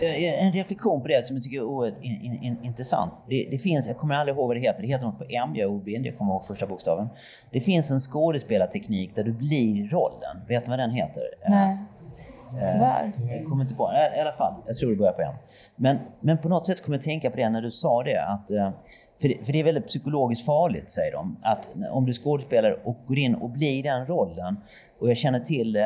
Eh, 0.00 0.44
en 0.46 0.52
reflektion 0.52 1.02
på 1.02 1.08
det 1.08 1.26
som 1.26 1.36
jag 1.36 1.42
tycker 1.42 1.56
är 1.56 1.62
oerhört 1.62 2.02
in, 2.02 2.20
in, 2.22 2.42
in, 2.42 2.56
intressant. 2.62 3.12
Det, 3.28 3.48
det, 3.50 3.58
finns, 3.58 3.86
jag 3.86 3.98
kommer 3.98 4.14
aldrig 4.14 4.36
ihåg 4.36 4.48
vad 4.48 4.56
det 4.56 4.60
heter, 4.60 4.82
det 4.82 4.88
heter 4.88 5.04
något 5.04 5.18
på 5.18 5.24
M, 5.24 5.50
jag 5.54 5.58
är 5.58 5.66
oblind, 5.66 6.06
jag 6.06 6.18
kommer 6.18 6.32
ihåg 6.32 6.46
första 6.46 6.66
bokstaven. 6.66 7.08
Det 7.50 7.60
finns 7.60 7.90
en 7.90 8.00
skådespelarteknik 8.00 9.14
där 9.14 9.24
du 9.24 9.32
blir 9.32 9.88
rollen. 9.88 10.36
Vet 10.48 10.64
du 10.64 10.70
vad 10.70 10.78
den 10.78 10.90
heter? 10.90 11.22
Nej. 11.48 11.78
Tyvärr. 12.50 13.12
Jag 13.30 13.44
kommer 13.44 13.62
inte 13.62 13.74
på, 13.74 13.92
i 14.16 14.20
alla 14.20 14.32
fall, 14.32 14.54
jag 14.66 14.76
tror 14.76 14.90
det 14.90 14.96
börjar 14.96 15.12
på 15.12 15.22
en. 15.22 15.34
Men, 15.76 15.98
men 16.20 16.38
på 16.38 16.48
något 16.48 16.66
sätt 16.66 16.84
kommer 16.84 16.98
jag 16.98 17.04
tänka 17.04 17.30
på 17.30 17.36
det 17.36 17.50
när 17.50 17.62
du 17.62 17.70
sa 17.70 18.02
det. 18.02 18.24
Att, 18.24 18.50
eh, 18.50 18.70
för 19.20 19.28
det, 19.28 19.44
för 19.44 19.52
det 19.52 19.60
är 19.60 19.64
väldigt 19.64 19.86
psykologiskt 19.86 20.46
farligt, 20.46 20.90
säger 20.90 21.12
de. 21.12 21.36
Att 21.42 21.68
om 21.90 22.06
du 22.06 22.12
skådespelar 22.12 22.80
och 22.84 22.96
går 23.06 23.18
in 23.18 23.34
och 23.34 23.50
blir 23.50 23.82
den 23.82 24.06
rollen. 24.06 24.56
Och 24.98 25.10
jag 25.10 25.16
känner 25.16 25.40
till 25.40 25.76
eh, 25.76 25.84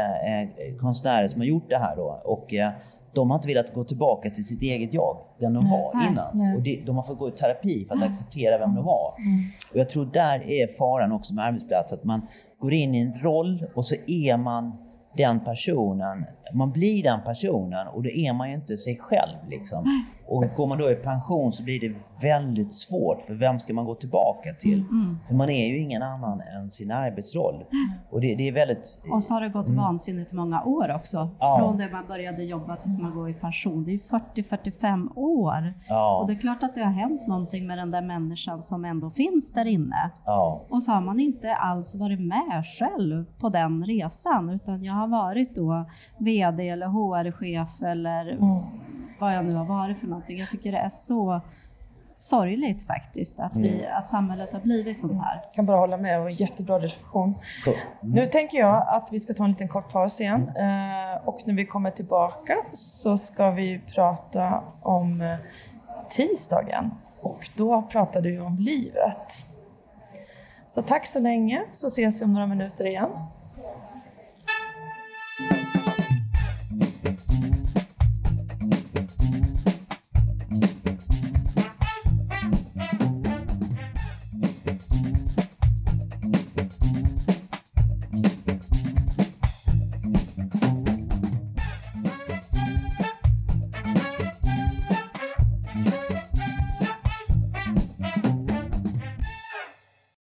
konstnärer 0.80 1.28
som 1.28 1.40
har 1.40 1.46
gjort 1.46 1.68
det 1.68 1.78
här 1.78 1.96
då. 1.96 2.20
Och, 2.24 2.54
eh, 2.54 2.70
de 3.12 3.30
har 3.30 3.38
inte 3.38 3.48
velat 3.48 3.74
gå 3.74 3.84
tillbaka 3.84 4.30
till 4.30 4.44
sitt 4.44 4.62
eget 4.62 4.94
jag, 4.94 5.16
den 5.38 5.52
de 5.54 5.70
var 5.70 5.94
Nej, 5.94 6.08
innan. 6.08 6.30
nej. 6.34 6.56
Och 6.56 6.62
det, 6.62 6.82
de 6.86 6.96
har 6.96 7.02
fått 7.02 7.18
gå 7.18 7.28
i 7.28 7.32
terapi 7.32 7.84
för 7.88 7.94
att 7.94 8.02
acceptera 8.02 8.58
vem 8.58 8.74
de 8.74 8.84
var. 8.84 9.14
Mm. 9.18 9.44
Och 9.72 9.76
jag 9.76 9.90
tror 9.90 10.06
där 10.06 10.50
är 10.50 10.66
faran 10.78 11.12
också 11.12 11.34
med 11.34 11.44
arbetsplats, 11.44 11.92
att 11.92 12.04
man 12.04 12.26
går 12.58 12.72
in 12.72 12.94
i 12.94 12.98
en 13.00 13.14
roll 13.14 13.66
och 13.74 13.86
så 13.86 13.94
är 14.06 14.36
man 14.36 14.72
den 15.16 15.40
personen, 15.40 16.24
man 16.52 16.72
blir 16.72 17.02
den 17.02 17.20
personen 17.24 17.86
och 17.88 18.02
då 18.02 18.10
är 18.10 18.32
man 18.32 18.48
ju 18.48 18.54
inte 18.54 18.76
sig 18.76 18.98
själv 18.98 19.36
liksom. 19.48 19.84
Och 20.26 20.44
går 20.56 20.66
man 20.66 20.78
då 20.78 20.90
i 20.90 20.94
pension 20.94 21.52
så 21.52 21.62
blir 21.62 21.80
det 21.80 21.94
väldigt 22.20 22.74
svårt, 22.74 23.22
för 23.26 23.34
vem 23.34 23.60
ska 23.60 23.74
man 23.74 23.84
gå 23.84 23.94
tillbaka 23.94 24.52
till? 24.58 24.78
Mm. 24.80 25.18
För 25.28 25.34
man 25.34 25.50
är 25.50 25.66
ju 25.66 25.78
ingen 25.78 26.02
annan 26.02 26.40
än 26.40 26.70
sin 26.70 26.90
arbetsroll. 26.90 27.64
Och 28.10 28.20
det, 28.20 28.34
det 28.34 28.48
är 28.48 28.52
väldigt... 28.52 29.02
Och 29.12 29.24
så 29.24 29.34
har 29.34 29.40
det 29.40 29.48
gått 29.48 29.70
vansinnigt 29.70 30.32
många 30.32 30.64
år 30.64 30.94
också. 30.94 31.18
Mm. 31.18 31.30
Ja. 31.38 31.58
Från 31.58 31.78
det 31.78 31.88
man 31.92 32.06
började 32.06 32.44
jobba 32.44 32.76
tills 32.76 32.98
man 32.98 33.14
går 33.14 33.30
i 33.30 33.34
pension. 33.34 33.84
Det 33.84 33.90
är 33.90 33.92
ju 33.92 34.42
40-45 34.42 35.08
år. 35.14 35.74
Ja, 35.88 36.20
Och 36.20 36.26
det 36.26 36.32
är 36.32 36.38
klart 36.38 36.62
att 36.62 36.74
det 36.74 36.80
har 36.84 36.92
hänt 36.92 37.26
någonting 37.26 37.66
med 37.66 37.78
den 37.78 37.90
där 37.90 38.02
människan 38.02 38.62
som 38.62 38.84
ändå 38.84 39.10
finns 39.10 39.52
där 39.52 39.64
inne. 39.64 40.10
ja, 40.24 40.62
Och 40.68 40.82
så 40.82 40.92
har 40.92 41.00
man 41.00 41.20
inte 41.20 41.54
alls 41.54 41.94
varit 41.94 42.20
med 42.20 42.64
själv 42.78 43.24
på 43.38 43.48
den 43.48 43.84
resan 43.84 44.50
utan 44.50 44.84
jag 44.84 44.94
har 44.94 45.08
varit 45.08 45.54
då 45.56 45.84
VD 46.40 46.68
eller 46.68 46.86
HR-chef 46.86 47.82
eller 47.82 48.28
Mm. 48.32 48.58
vad 49.18 49.34
jag 49.34 49.44
nu 49.44 49.54
har 49.54 49.64
varit 49.64 49.98
för 49.98 50.06
någonting. 50.06 50.38
Jag 50.38 50.48
tycker 50.48 50.72
det 50.72 50.78
är 50.78 50.88
så 50.88 51.40
sorgligt 52.18 52.86
faktiskt 52.86 53.40
att, 53.40 53.56
vi, 53.56 53.86
att 53.86 54.06
samhället 54.06 54.52
har 54.52 54.60
blivit 54.60 54.98
sånt 54.98 55.12
här. 55.24 55.40
Jag 55.44 55.52
kan 55.52 55.66
bara 55.66 55.76
hålla 55.76 55.96
med, 55.96 56.20
en 56.20 56.32
jättebra 56.34 56.78
diskussion. 56.78 57.34
Så- 57.64 57.74
Nu 58.00 58.26
tänker 58.26 58.58
jag 58.58 58.84
att 58.88 59.08
vi 59.12 59.20
ska 59.20 59.34
ta 59.34 59.44
en 59.44 59.50
liten 59.50 59.68
kort 59.68 59.92
paus 59.92 60.20
igen 60.20 60.48
eh, 60.48 61.28
och 61.28 61.38
när 61.46 61.54
vi 61.54 61.66
kommer 61.66 61.90
tillbaka 61.90 62.54
så 62.72 63.16
ska 63.16 63.50
vi 63.50 63.80
prata 63.94 64.62
om 64.82 65.20
eh, 65.20 65.34
tisdagen 66.10 66.90
och 67.20 67.48
då 67.56 67.82
pratar 67.82 68.20
du 68.20 68.40
om 68.40 68.56
livet. 68.58 69.44
Så 70.68 70.82
tack 70.82 71.06
så 71.06 71.20
länge 71.20 71.62
så 71.72 71.86
ses 71.86 72.20
vi 72.20 72.24
om 72.24 72.32
några 72.32 72.46
minuter 72.46 72.86
igen. 72.86 73.10